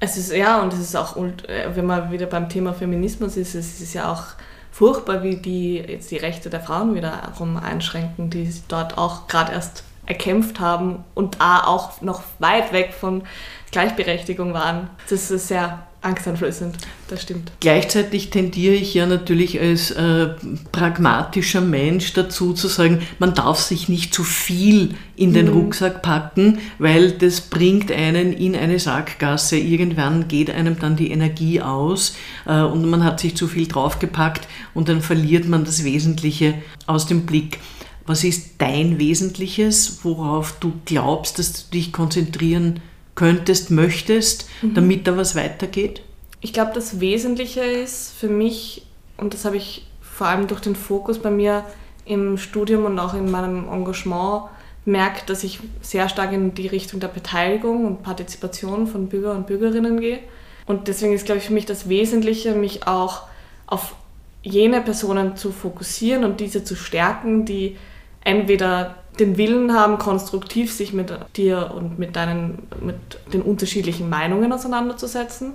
Es 0.00 0.16
ist, 0.16 0.32
ja, 0.32 0.62
und 0.62 0.72
es 0.72 0.78
ist 0.78 0.96
auch, 0.96 1.16
äh, 1.16 1.74
wenn 1.74 1.86
man 1.86 2.10
wieder 2.12 2.26
beim 2.26 2.48
Thema 2.48 2.72
Feminismus 2.72 3.36
ist, 3.36 3.54
es 3.54 3.80
ist 3.80 3.94
ja 3.94 4.12
auch 4.12 4.24
furchtbar, 4.70 5.24
wie 5.24 5.36
die 5.36 5.78
jetzt 5.78 6.10
die 6.10 6.18
Rechte 6.18 6.50
der 6.50 6.60
Frauen 6.60 6.94
wiederum 6.94 7.56
einschränken, 7.56 8.30
die 8.30 8.48
dort 8.68 8.96
auch 8.96 9.26
gerade 9.26 9.52
erst 9.52 9.82
erkämpft 10.06 10.60
haben 10.60 11.04
und 11.14 11.40
auch 11.40 12.00
noch 12.00 12.22
weit 12.38 12.72
weg 12.72 12.94
von 12.98 13.24
Gleichberechtigung 13.72 14.54
waren. 14.54 14.88
Das 15.10 15.30
ist 15.30 15.48
sehr 15.48 15.87
angsteinflößend, 16.00 16.76
das 17.08 17.22
stimmt. 17.22 17.50
Gleichzeitig 17.60 18.30
tendiere 18.30 18.74
ich 18.74 18.94
ja 18.94 19.06
natürlich 19.06 19.60
als 19.60 19.90
äh, 19.90 20.28
pragmatischer 20.70 21.60
Mensch 21.60 22.12
dazu 22.12 22.52
zu 22.52 22.68
sagen, 22.68 23.00
man 23.18 23.34
darf 23.34 23.58
sich 23.58 23.88
nicht 23.88 24.14
zu 24.14 24.22
viel 24.22 24.94
in 25.16 25.32
den 25.32 25.46
mhm. 25.46 25.54
Rucksack 25.54 26.02
packen, 26.02 26.58
weil 26.78 27.12
das 27.12 27.40
bringt 27.40 27.90
einen 27.90 28.32
in 28.32 28.54
eine 28.54 28.78
Sackgasse. 28.78 29.58
Irgendwann 29.58 30.28
geht 30.28 30.50
einem 30.50 30.78
dann 30.78 30.96
die 30.96 31.10
Energie 31.10 31.60
aus 31.60 32.16
äh, 32.46 32.60
und 32.60 32.88
man 32.88 33.02
hat 33.02 33.18
sich 33.18 33.36
zu 33.36 33.48
viel 33.48 33.66
draufgepackt 33.66 34.46
und 34.74 34.88
dann 34.88 35.02
verliert 35.02 35.48
man 35.48 35.64
das 35.64 35.82
Wesentliche 35.82 36.54
aus 36.86 37.06
dem 37.06 37.26
Blick. 37.26 37.58
Was 38.06 38.24
ist 38.24 38.52
dein 38.58 38.98
Wesentliches, 38.98 39.98
worauf 40.02 40.58
du 40.60 40.72
glaubst, 40.84 41.38
dass 41.38 41.52
du 41.52 41.72
dich 41.72 41.92
konzentrieren 41.92 42.80
könntest, 43.18 43.72
möchtest, 43.72 44.48
mhm. 44.62 44.74
damit 44.74 45.08
da 45.08 45.16
was 45.16 45.34
weitergeht? 45.34 46.02
Ich 46.40 46.52
glaube, 46.52 46.70
das 46.72 47.00
Wesentliche 47.00 47.62
ist 47.62 48.14
für 48.16 48.28
mich, 48.28 48.86
und 49.16 49.34
das 49.34 49.44
habe 49.44 49.56
ich 49.56 49.88
vor 50.00 50.28
allem 50.28 50.46
durch 50.46 50.60
den 50.60 50.76
Fokus 50.76 51.18
bei 51.18 51.30
mir 51.32 51.64
im 52.04 52.38
Studium 52.38 52.84
und 52.84 52.96
auch 53.00 53.14
in 53.14 53.28
meinem 53.28 53.68
Engagement 53.68 54.44
merkt, 54.84 55.30
dass 55.30 55.42
ich 55.42 55.58
sehr 55.82 56.08
stark 56.08 56.32
in 56.32 56.54
die 56.54 56.68
Richtung 56.68 57.00
der 57.00 57.08
Beteiligung 57.08 57.86
und 57.86 58.04
Partizipation 58.04 58.86
von 58.86 59.08
Bürger 59.08 59.32
und 59.32 59.48
Bürgerinnen 59.48 59.98
gehe. 60.00 60.20
Und 60.66 60.86
deswegen 60.86 61.12
ist, 61.12 61.26
glaube 61.26 61.40
ich, 61.40 61.46
für 61.46 61.52
mich 61.52 61.66
das 61.66 61.88
Wesentliche, 61.88 62.52
mich 62.52 62.86
auch 62.86 63.22
auf 63.66 63.96
jene 64.42 64.80
Personen 64.80 65.36
zu 65.36 65.50
fokussieren 65.50 66.22
und 66.22 66.38
diese 66.38 66.62
zu 66.62 66.76
stärken, 66.76 67.44
die 67.44 67.76
entweder 68.22 68.94
den 69.20 69.36
Willen 69.36 69.74
haben, 69.74 69.98
konstruktiv 69.98 70.72
sich 70.72 70.92
mit 70.92 71.12
dir 71.36 71.72
und 71.74 71.98
mit, 71.98 72.16
deinen, 72.16 72.68
mit 72.80 72.96
den 73.32 73.42
unterschiedlichen 73.42 74.08
Meinungen 74.08 74.52
auseinanderzusetzen 74.52 75.54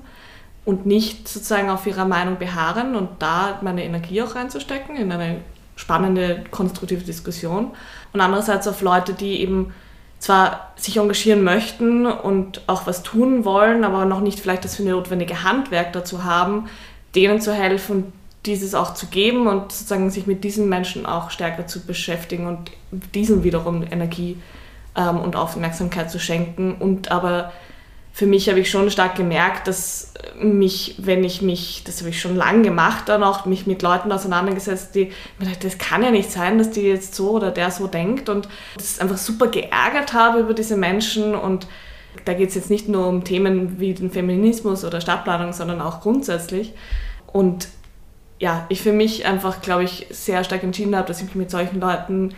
und 0.66 0.86
nicht 0.86 1.28
sozusagen 1.28 1.70
auf 1.70 1.86
ihrer 1.88 2.06
Meinung 2.06 2.38
beharren 2.38 2.96
und 2.96 3.10
da 3.20 3.60
meine 3.62 3.84
Energie 3.84 4.22
auch 4.22 4.36
reinzustecken 4.36 4.96
in 4.96 5.12
eine 5.12 5.38
spannende, 5.76 6.44
konstruktive 6.52 7.04
Diskussion. 7.04 7.72
Und 8.14 8.22
andererseits 8.22 8.68
auf 8.68 8.82
Leute, 8.82 9.14
die 9.14 9.42
eben 9.42 9.74
zwar 10.20 10.72
sich 10.76 10.98
engagieren 10.98 11.44
möchten 11.44 12.06
und 12.06 12.62
auch 12.68 12.88
was 12.88 13.04
tun 13.04 13.44
wollen, 13.44 13.84
aber 13.84 14.06
noch 14.06 14.22
nicht 14.22 14.40
vielleicht 14.40 14.64
das 14.64 14.80
notwendige 14.80 15.44
Handwerk 15.44 15.92
dazu 15.92 16.24
haben, 16.24 16.70
denen 17.14 17.42
zu 17.42 17.54
helfen, 17.54 18.14
dieses 18.46 18.76
auch 18.76 18.94
zu 18.94 19.08
geben 19.08 19.48
und 19.48 19.72
sozusagen 19.72 20.10
sich 20.10 20.28
mit 20.28 20.44
diesen 20.44 20.68
Menschen 20.68 21.06
auch 21.06 21.32
stärker 21.32 21.68
zu 21.68 21.86
beschäftigen 21.86 22.48
und 22.48 22.72
diesen 23.14 23.44
wiederum 23.44 23.84
Energie 23.84 24.38
ähm, 24.96 25.20
und 25.20 25.36
Aufmerksamkeit 25.36 26.12
zu 26.12 26.20
schenken. 26.20 26.76
Und 26.76 27.12
aber 27.12 27.54
für 28.12 28.28
mich 28.28 28.50
habe 28.50 28.60
ich 28.60 28.70
schon 28.70 28.92
stark 28.92 29.16
gemerkt, 29.16 29.68
dass 29.68 30.14
mich, 30.40 30.96
wenn 31.00 31.24
ich 31.24 31.42
mich, 31.42 31.84
das 31.86 32.00
habe 32.02 32.10
ich 32.10 32.22
schon 32.22 32.36
lange 32.36 32.62
gemacht, 32.62 33.10
dann 33.10 33.24
auch 33.24 33.46
mich 33.46 33.66
mit 33.66 33.82
Leuten 33.82 34.12
auseinandergesetzt, 34.12 34.94
die 34.94 35.12
mir 35.40 35.48
dachte, 35.48 35.68
das 35.68 35.78
kann 35.78 36.04
ja 36.04 36.12
nicht 36.12 36.32
sein, 36.32 36.58
dass 36.58 36.70
die 36.70 36.82
jetzt 36.82 37.16
so 37.16 37.32
oder 37.32 37.50
der 37.50 37.72
so 37.72 37.88
denkt 37.88 38.30
und 38.30 38.48
das 38.76 39.00
einfach 39.00 39.18
super 39.18 39.48
geärgert 39.48 40.14
habe 40.14 40.42
über 40.42 40.54
diese 40.54 40.78
Menschen 40.78 41.34
und 41.34 41.66
da 42.26 42.34
geht 42.34 42.50
es 42.50 42.56
jetzt 42.56 42.70
nicht 42.70 42.88
nur 42.88 43.08
um 43.08 43.24
Themen 43.24 43.80
wie 43.80 43.94
den 43.94 44.12
Feminismus 44.12 44.86
oder 44.86 45.02
Stadtplanung, 45.02 45.52
sondern 45.52 45.82
auch 45.82 46.02
grundsätzlich. 46.02 46.74
Und 47.26 47.68
ja, 48.44 48.66
ich 48.68 48.82
für 48.82 48.92
mich 48.92 49.26
einfach, 49.26 49.62
glaube 49.62 49.86
ich, 49.86 50.06
sehr 50.10 50.44
stark 50.44 50.64
entschieden 50.64 50.98
habe, 50.98 51.08
dass 51.08 51.22
ich 51.22 51.28
mich 51.28 51.36
mit 51.36 51.50
solchen 51.50 51.80
Leuten 51.80 52.34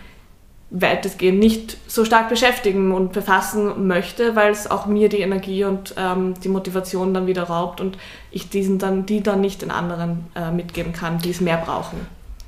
weitestgehend 0.69 1.39
nicht 1.39 1.77
so 1.87 2.05
stark 2.05 2.29
beschäftigen 2.29 2.91
und 2.91 3.11
befassen 3.11 3.87
möchte, 3.87 4.35
weil 4.35 4.51
es 4.51 4.69
auch 4.69 4.85
mir 4.85 5.09
die 5.09 5.21
Energie 5.21 5.63
und 5.63 5.95
ähm, 5.97 6.35
die 6.43 6.49
Motivation 6.49 7.11
dann 7.15 7.25
wieder 7.25 7.43
raubt 7.43 7.81
und 7.81 7.97
ich 8.29 8.49
diesen 8.49 8.77
dann, 8.77 9.07
die 9.07 9.23
dann 9.23 9.41
nicht 9.41 9.63
den 9.63 9.71
anderen 9.71 10.27
äh, 10.35 10.51
mitgeben 10.51 10.93
kann, 10.93 11.17
die 11.17 11.31
es 11.31 11.41
mehr 11.41 11.57
brauchen. 11.57 11.97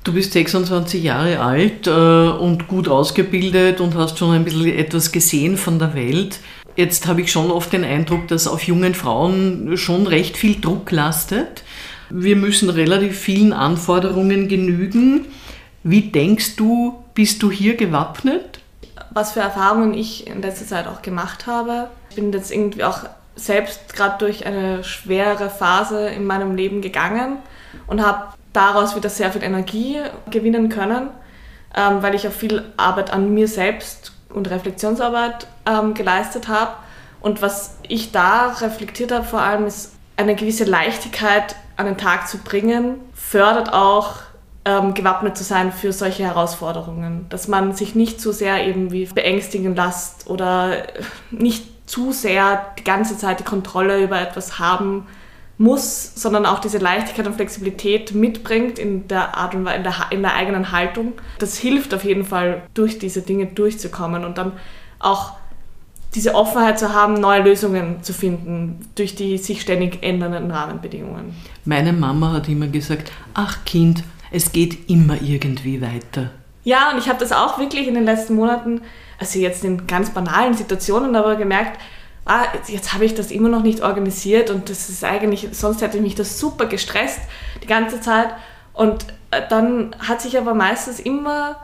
Du 0.04 0.12
bist 0.12 0.34
26 0.34 1.02
Jahre 1.02 1.40
alt 1.40 1.88
äh, 1.88 1.90
und 1.90 2.68
gut 2.68 2.88
ausgebildet 2.88 3.80
und 3.80 3.96
hast 3.96 4.18
schon 4.18 4.36
ein 4.36 4.44
bisschen 4.44 4.68
etwas 4.68 5.10
gesehen 5.10 5.56
von 5.56 5.80
der 5.80 5.94
Welt. 5.94 6.38
Jetzt 6.76 7.08
habe 7.08 7.22
ich 7.22 7.32
schon 7.32 7.50
oft 7.50 7.72
den 7.72 7.82
Eindruck, 7.82 8.28
dass 8.28 8.46
auf 8.46 8.62
jungen 8.62 8.94
Frauen 8.94 9.76
schon 9.76 10.06
recht 10.06 10.36
viel 10.36 10.60
Druck 10.60 10.92
lastet. 10.92 11.64
Wir 12.10 12.36
müssen 12.36 12.70
relativ 12.70 13.18
vielen 13.18 13.52
Anforderungen 13.52 14.48
genügen. 14.48 15.26
Wie 15.82 16.02
denkst 16.02 16.56
du, 16.56 17.04
bist 17.14 17.42
du 17.42 17.50
hier 17.50 17.76
gewappnet? 17.76 18.60
Was 19.10 19.32
für 19.32 19.40
Erfahrungen 19.40 19.94
ich 19.94 20.26
in 20.26 20.42
letzter 20.42 20.66
Zeit 20.66 20.86
auch 20.86 21.02
gemacht 21.02 21.46
habe. 21.46 21.88
Ich 22.10 22.16
bin 22.16 22.32
jetzt 22.32 22.50
irgendwie 22.50 22.84
auch 22.84 23.00
selbst 23.36 23.94
gerade 23.94 24.18
durch 24.18 24.46
eine 24.46 24.82
schwere 24.84 25.50
Phase 25.50 26.08
in 26.08 26.26
meinem 26.26 26.56
Leben 26.56 26.82
gegangen 26.82 27.38
und 27.86 28.04
habe 28.04 28.34
daraus 28.52 28.96
wieder 28.96 29.08
sehr 29.08 29.32
viel 29.32 29.42
Energie 29.42 30.00
gewinnen 30.30 30.68
können, 30.68 31.10
ähm, 31.76 32.02
weil 32.02 32.14
ich 32.14 32.26
auch 32.26 32.32
viel 32.32 32.64
Arbeit 32.76 33.12
an 33.12 33.32
mir 33.32 33.48
selbst 33.48 34.12
und 34.30 34.50
Reflexionsarbeit 34.50 35.46
ähm, 35.66 35.94
geleistet 35.94 36.48
habe. 36.48 36.72
Und 37.20 37.42
was 37.42 37.76
ich 37.86 38.12
da 38.12 38.48
reflektiert 38.60 39.12
habe 39.12 39.24
vor 39.24 39.40
allem 39.40 39.66
ist, 39.66 39.92
eine 40.18 40.34
gewisse 40.34 40.64
Leichtigkeit 40.64 41.56
an 41.76 41.86
den 41.86 41.96
Tag 41.96 42.28
zu 42.28 42.38
bringen, 42.38 42.96
fördert 43.14 43.72
auch 43.72 44.16
ähm, 44.64 44.92
gewappnet 44.92 45.36
zu 45.36 45.44
sein 45.44 45.72
für 45.72 45.92
solche 45.92 46.24
Herausforderungen. 46.24 47.26
Dass 47.28 47.46
man 47.46 47.72
sich 47.72 47.94
nicht 47.94 48.20
zu 48.20 48.32
sehr 48.32 48.66
eben 48.66 48.90
wie 48.90 49.06
beängstigen 49.06 49.76
lässt 49.76 50.28
oder 50.28 50.82
nicht 51.30 51.88
zu 51.88 52.12
sehr 52.12 52.66
die 52.78 52.84
ganze 52.84 53.16
Zeit 53.16 53.40
die 53.40 53.44
Kontrolle 53.44 54.02
über 54.02 54.20
etwas 54.20 54.58
haben 54.58 55.06
muss, 55.56 56.12
sondern 56.14 56.46
auch 56.46 56.58
diese 56.58 56.78
Leichtigkeit 56.78 57.26
und 57.26 57.34
Flexibilität 57.34 58.12
mitbringt 58.12 58.78
in 58.78 59.08
der 59.08 59.36
Art 59.36 59.54
und 59.54 59.64
Weise, 59.64 59.76
in 59.76 59.82
der, 59.84 59.94
in 60.10 60.22
der 60.22 60.34
eigenen 60.34 60.72
Haltung. 60.72 61.12
Das 61.38 61.56
hilft 61.56 61.94
auf 61.94 62.04
jeden 62.04 62.24
Fall, 62.24 62.62
durch 62.74 62.98
diese 62.98 63.22
Dinge 63.22 63.46
durchzukommen 63.46 64.24
und 64.24 64.36
dann 64.36 64.52
auch 64.98 65.34
diese 66.14 66.34
Offenheit 66.34 66.78
zu 66.78 66.94
haben, 66.94 67.14
neue 67.14 67.42
Lösungen 67.42 68.02
zu 68.02 68.12
finden 68.12 68.80
durch 68.94 69.14
die 69.14 69.38
sich 69.38 69.60
ständig 69.60 70.02
ändernden 70.02 70.50
Rahmenbedingungen. 70.50 71.36
Meine 71.64 71.92
Mama 71.92 72.32
hat 72.32 72.48
immer 72.48 72.66
gesagt, 72.66 73.12
ach 73.34 73.64
Kind, 73.64 74.04
es 74.30 74.52
geht 74.52 74.88
immer 74.88 75.20
irgendwie 75.20 75.80
weiter. 75.80 76.30
Ja, 76.64 76.90
und 76.90 76.98
ich 76.98 77.08
habe 77.08 77.18
das 77.18 77.32
auch 77.32 77.58
wirklich 77.58 77.86
in 77.88 77.94
den 77.94 78.04
letzten 78.04 78.34
Monaten, 78.34 78.82
also 79.18 79.38
jetzt 79.38 79.64
in 79.64 79.86
ganz 79.86 80.10
banalen 80.10 80.54
Situationen, 80.54 81.16
aber 81.16 81.36
gemerkt, 81.36 81.80
ah, 82.24 82.44
jetzt 82.66 82.92
habe 82.92 83.04
ich 83.04 83.14
das 83.14 83.30
immer 83.30 83.48
noch 83.48 83.62
nicht 83.62 83.82
organisiert 83.82 84.50
und 84.50 84.68
das 84.68 84.88
ist 84.88 85.02
eigentlich, 85.02 85.48
sonst 85.52 85.80
hätte 85.80 86.00
mich 86.00 86.14
das 86.14 86.38
super 86.38 86.66
gestresst 86.66 87.20
die 87.62 87.66
ganze 87.66 88.00
Zeit. 88.00 88.28
Und 88.74 89.06
äh, 89.30 89.42
dann 89.48 89.96
hat 89.98 90.20
sich 90.20 90.38
aber 90.38 90.54
meistens 90.54 91.00
immer 91.00 91.56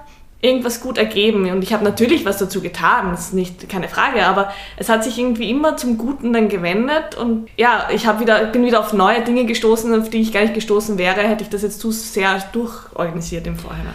irgendwas 0.44 0.80
gut 0.80 0.98
ergeben. 0.98 1.50
Und 1.50 1.62
ich 1.62 1.72
habe 1.72 1.82
natürlich 1.82 2.24
was 2.26 2.36
dazu 2.36 2.60
getan, 2.60 3.10
das 3.10 3.28
ist 3.28 3.34
nicht 3.34 3.68
keine 3.68 3.88
Frage, 3.88 4.26
aber 4.26 4.52
es 4.76 4.90
hat 4.90 5.02
sich 5.02 5.18
irgendwie 5.18 5.50
immer 5.50 5.76
zum 5.76 5.96
Guten 5.96 6.34
dann 6.34 6.48
gewendet. 6.50 7.16
Und 7.16 7.48
ja, 7.56 7.88
ich 7.92 8.06
wieder, 8.20 8.44
bin 8.46 8.64
wieder 8.64 8.80
auf 8.80 8.92
neue 8.92 9.22
Dinge 9.22 9.46
gestoßen, 9.46 9.98
auf 9.98 10.10
die 10.10 10.20
ich 10.20 10.32
gar 10.32 10.42
nicht 10.42 10.54
gestoßen 10.54 10.98
wäre, 10.98 11.22
hätte 11.22 11.44
ich 11.44 11.48
das 11.48 11.62
jetzt 11.62 11.80
zu 11.80 11.90
sehr 11.90 12.38
durchorganisiert 12.52 13.46
im 13.46 13.56
Vorhinein. 13.56 13.94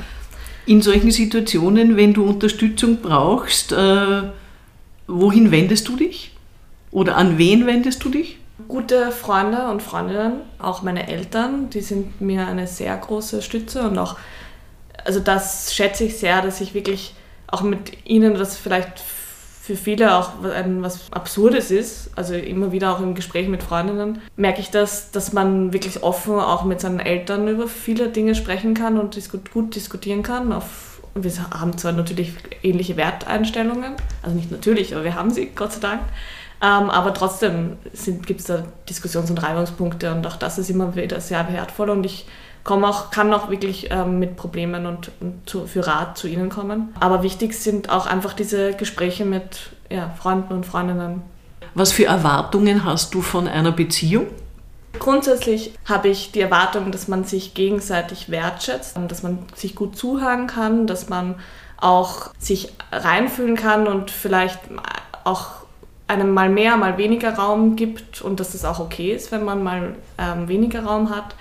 In 0.66 0.82
solchen 0.82 1.12
Situationen, 1.12 1.96
wenn 1.96 2.14
du 2.14 2.26
Unterstützung 2.26 2.98
brauchst, 3.02 3.72
äh, 3.72 4.24
wohin 5.08 5.52
wendest 5.52 5.88
du 5.88 5.96
dich? 5.96 6.36
Oder 6.92 7.16
an 7.16 7.38
wen 7.38 7.68
wendest 7.68 8.04
du 8.04 8.10
dich? 8.10 8.38
Gute 8.68 9.12
Freunde 9.12 9.70
und 9.70 9.82
Freundinnen, 9.82 10.42
auch 10.58 10.82
meine 10.82 11.08
Eltern, 11.08 11.70
die 11.70 11.82
sind 11.82 12.20
mir 12.20 12.48
eine 12.48 12.68
sehr 12.68 12.96
große 12.98 13.42
Stütze 13.42 13.84
und 13.84 13.98
auch 13.98 14.18
also 15.06 15.20
das 15.20 15.74
schätze 15.74 16.04
ich 16.04 16.18
sehr, 16.18 16.42
dass 16.42 16.62
ich 16.62 16.74
wirklich 16.74 17.14
auch 17.48 17.62
mit 17.62 18.06
ihnen, 18.06 18.36
das 18.36 18.58
vielleicht 18.58 19.00
für 19.70 19.76
viele 19.76 20.16
auch 20.16 20.44
ein, 20.44 20.82
was 20.82 21.12
Absurdes 21.12 21.70
ist, 21.70 22.10
also 22.16 22.34
immer 22.34 22.72
wieder 22.72 22.92
auch 22.92 23.02
im 23.02 23.14
Gespräch 23.14 23.48
mit 23.48 23.62
Freundinnen, 23.62 24.20
merke 24.36 24.62
ich 24.62 24.72
das, 24.72 25.12
dass 25.12 25.32
man 25.32 25.74
wirklich 25.74 26.02
offen 26.02 26.40
auch 26.40 26.64
mit 26.64 26.82
seinen 26.82 27.00
Eltern 27.00 27.48
über 27.48 27.68
viele 27.68 28.10
Dinge 28.10 28.34
sprechen 28.34 28.74
kann 28.74 28.98
und 28.98 29.16
gut 29.54 29.76
diskutieren 29.76 30.24
kann. 30.24 30.52
Auf, 30.54 31.02
wir 31.14 31.32
haben 31.52 31.78
zwar 31.78 31.92
natürlich 31.92 32.34
ähnliche 32.64 32.98
Werteinstellungen, 32.98 33.94
also 34.24 34.36
nicht 34.36 34.50
natürlich, 34.50 34.96
aber 34.96 35.04
wir 35.04 35.14
haben 35.14 35.30
sie, 35.30 35.52
Gott 35.56 35.74
sei 35.74 35.82
Dank. 35.82 36.02
Ähm, 36.62 36.90
aber 36.90 37.14
trotzdem 37.14 37.78
gibt 38.26 38.40
es 38.40 38.48
da 38.48 38.64
Diskussions- 38.90 39.30
und 39.30 39.42
Reibungspunkte 39.42 40.12
und 40.12 40.26
auch 40.26 40.36
das 40.36 40.58
ist 40.58 40.72
immer 40.72 40.96
wieder 40.96 41.22
sehr 41.22 41.54
wertvoll 41.54 41.92
und 41.92 42.04
ich 42.06 42.26
komm 42.64 42.84
auch, 42.84 43.12
kann 43.12 43.34
auch 43.34 43.50
wirklich 43.50 43.92
ähm, 43.92 44.20
mit 44.20 44.36
Problemen 44.36 44.86
und, 44.86 45.12
und 45.20 45.50
zu, 45.50 45.68
für 45.68 45.86
Rat 45.88 46.18
zu 46.18 46.28
ihnen 46.28 46.50
kommen. 46.50 46.94
Aber 47.00 47.24
wichtig 47.24 47.54
sind 47.54 47.90
auch 47.90 48.06
einfach 48.06 48.34
diese 48.34 48.74
Gespräche 48.74 49.26
mit 49.26 49.72
ja, 49.90 50.14
Freunden 50.20 50.54
und 50.54 50.66
Freundinnen. 50.66 51.22
Was 51.74 51.92
für 51.92 52.06
Erwartungen 52.06 52.84
hast 52.84 53.14
du 53.14 53.22
von 53.22 53.48
einer 53.48 53.72
Beziehung? 53.72 54.28
Grundsätzlich 54.98 55.74
habe 55.86 56.10
ich 56.10 56.32
die 56.32 56.42
Erwartung, 56.42 56.92
dass 56.92 57.08
man 57.08 57.24
sich 57.24 57.54
gegenseitig 57.54 58.30
wertschätzt, 58.30 58.98
dass 59.08 59.24
man 59.24 59.40
sich 59.56 59.76
gut 59.76 59.96
zuhören 59.96 60.48
kann, 60.48 60.88
dass 60.88 61.10
man 61.10 61.36
auch 61.78 62.32
sich 62.40 62.74
reinfühlen 62.92 63.56
kann 63.56 63.88
und 63.88 64.12
vielleicht 64.12 64.60
auch 65.24 65.60
einem 66.08 66.34
mal 66.34 66.50
mehr, 66.50 66.76
mal 66.76 66.98
weniger 66.98 67.36
Raum 67.36 67.76
gibt 67.76 68.22
und 68.22 68.40
dass 68.40 68.56
es 68.56 68.66
auch 68.66 68.80
okay 68.80 69.14
ist, 69.14 69.32
wenn 69.32 69.46
man 69.46 69.64
mal 69.64 69.96
ähm, 70.18 70.48
weniger 70.48 70.84
Raum 70.84 71.12
hat 71.12 71.36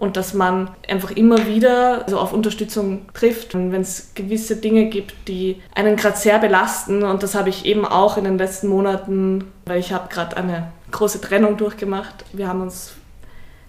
und 0.00 0.16
dass 0.16 0.32
man 0.32 0.70
einfach 0.88 1.10
immer 1.10 1.46
wieder 1.46 2.06
so 2.08 2.18
auf 2.18 2.32
Unterstützung 2.32 3.02
trifft. 3.12 3.54
Und 3.54 3.70
wenn 3.70 3.82
es 3.82 4.12
gewisse 4.14 4.56
Dinge 4.56 4.86
gibt, 4.86 5.28
die 5.28 5.60
einen 5.74 5.96
gerade 5.96 6.16
sehr 6.16 6.38
belasten, 6.38 7.02
und 7.02 7.22
das 7.22 7.34
habe 7.34 7.50
ich 7.50 7.66
eben 7.66 7.84
auch 7.84 8.16
in 8.16 8.24
den 8.24 8.38
letzten 8.38 8.68
Monaten, 8.68 9.52
weil 9.66 9.78
ich 9.78 9.92
habe 9.92 10.08
gerade 10.08 10.38
eine 10.38 10.72
große 10.90 11.20
Trennung 11.20 11.58
durchgemacht. 11.58 12.24
Wir 12.32 12.48
haben 12.48 12.62
uns 12.62 12.94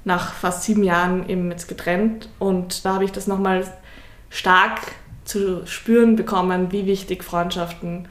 nach 0.05 0.31
fast 0.31 0.63
sieben 0.63 0.85
Jahren 0.85 1.27
eben 1.27 1.51
jetzt 1.51 1.67
getrennt 1.67 2.29
und 2.39 2.85
da 2.85 2.93
habe 2.93 3.03
ich 3.03 3.11
das 3.11 3.27
nochmal 3.27 3.65
stark 4.29 4.79
zu 5.25 5.67
spüren 5.67 6.15
bekommen, 6.15 6.71
wie 6.71 6.85
wichtig 6.85 7.25
Freundschaften 7.25 8.07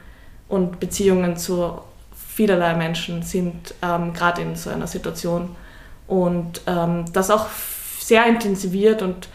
und 0.47 0.79
Beziehungen 0.79 1.37
zu 1.37 1.79
vielerlei 2.15 2.75
Menschen 2.75 3.23
sind, 3.23 3.73
ähm, 3.81 4.13
gerade 4.13 4.43
in 4.43 4.55
so 4.55 4.69
einer 4.69 4.87
Situation. 4.87 5.55
Und 6.07 6.61
ähm, 6.67 7.05
das 7.13 7.31
auch 7.31 7.47
sehr 8.03 8.25
intensiviert 8.25 9.01
und 9.01 9.29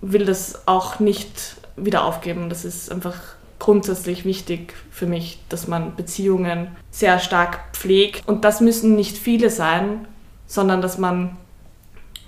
will 0.00 0.24
das 0.24 0.66
auch 0.66 1.00
nicht 1.00 1.56
wieder 1.76 2.04
aufgeben. 2.04 2.48
Das 2.48 2.64
ist 2.64 2.90
einfach 2.90 3.20
grundsätzlich 3.58 4.24
wichtig 4.24 4.74
für 4.90 5.06
mich, 5.06 5.38
dass 5.48 5.68
man 5.68 5.96
Beziehungen 5.96 6.68
sehr 6.90 7.18
stark 7.18 7.60
pflegt. 7.72 8.26
Und 8.28 8.44
das 8.44 8.60
müssen 8.60 8.96
nicht 8.96 9.16
viele 9.16 9.50
sein, 9.50 10.06
sondern 10.46 10.82
dass 10.82 10.98
man 10.98 11.36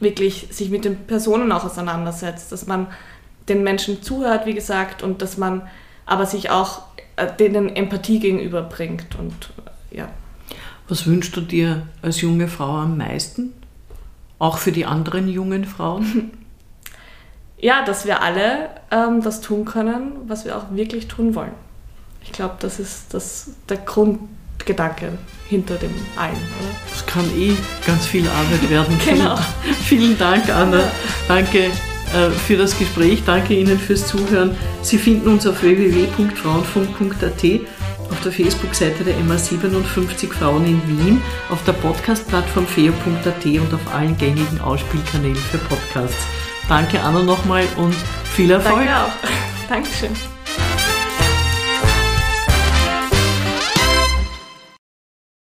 wirklich 0.01 0.49
sich 0.51 0.71
mit 0.71 0.85
den 0.85 0.97
Personen 1.07 1.53
auch 1.53 1.65
auseinandersetzt, 1.65 2.53
dass 2.53 2.67
man 2.67 2.87
den 3.49 3.63
Menschen 3.63 4.03
zuhört, 4.03 4.47
wie 4.47 4.55
gesagt, 4.55 5.03
und 5.03 5.23
dass 5.23 5.37
man 5.37 5.63
aber 6.05 6.27
sich 6.27 6.51
auch 6.51 6.83
äh, 7.17 7.27
denen 7.39 7.75
Empathie 7.75 8.19
gegenüberbringt. 8.19 9.17
Und 9.19 9.51
ja. 9.91 10.09
Was 10.89 11.07
wünschst 11.07 11.37
du 11.37 11.41
dir 11.41 11.83
als 12.03 12.21
junge 12.21 12.49
Frau 12.49 12.77
am 12.77 12.97
meisten? 12.97 13.53
Auch 14.39 14.59
für 14.59 14.73
die 14.73 14.85
anderen 14.85 15.29
jungen 15.29 15.65
Frauen? 15.65 16.33
Ja, 17.59 17.85
dass 17.85 18.05
wir 18.05 18.23
alle 18.23 18.69
ähm, 18.91 19.23
das 19.23 19.41
tun 19.41 19.65
können, 19.65 20.13
was 20.27 20.45
wir 20.45 20.57
auch 20.57 20.65
wirklich 20.73 21.09
tun 21.09 21.35
wollen. 21.35 21.55
Ich 22.23 22.33
glaube, 22.33 22.57
das 22.59 22.79
ist 22.79 23.15
das, 23.15 23.51
der 23.69 23.79
Grundgedanke 23.79 25.13
hinter 25.49 25.77
dem 25.77 25.95
allen. 26.17 26.35
Oder? 26.35 26.71
Das 26.91 27.07
kann 27.07 27.25
eh 27.37 27.55
ganz 27.87 28.07
viel 28.07 28.27
Arbeit 28.29 28.69
werden. 28.69 28.99
genau. 29.07 29.37
Vielen 29.85 30.19
Dank, 30.19 30.51
Anna. 30.51 30.81
Ja. 30.81 30.91
Danke 31.29 31.71
äh, 32.15 32.31
für 32.47 32.57
das 32.57 32.79
Gespräch. 32.79 33.23
Danke 33.25 33.55
Ihnen 33.55 33.79
fürs 33.79 34.07
Zuhören. 34.07 34.57
Sie 34.83 34.99
finden 34.99 35.29
uns 35.29 35.47
auf 35.47 35.63
www.frauenfunk.at 35.63 37.61
auf 38.11 38.21
der 38.23 38.33
Facebook-Seite 38.33 39.05
der 39.05 39.17
MA57 39.17 40.33
Frauen 40.33 40.67
in 40.67 40.83
Wien, 40.87 41.23
auf 41.51 41.63
der 41.65 41.73
Podcast-Plattform 41.73 42.67
feo.at 42.67 43.45
und 43.45 43.75
auf 43.75 43.95
allen 43.95 44.17
gängigen 44.17 44.61
Ausspielkanälen 44.61 45.37
für 45.37 45.59
Podcasts. 45.59 46.27
Danke 46.69 47.01
Anna 47.01 47.23
nochmal 47.23 47.67
und 47.77 47.95
viel 48.25 48.51
Erfolg. 48.51 48.77
Danke 48.77 48.97
auch. 48.97 49.13
Dankeschön. 49.69 50.36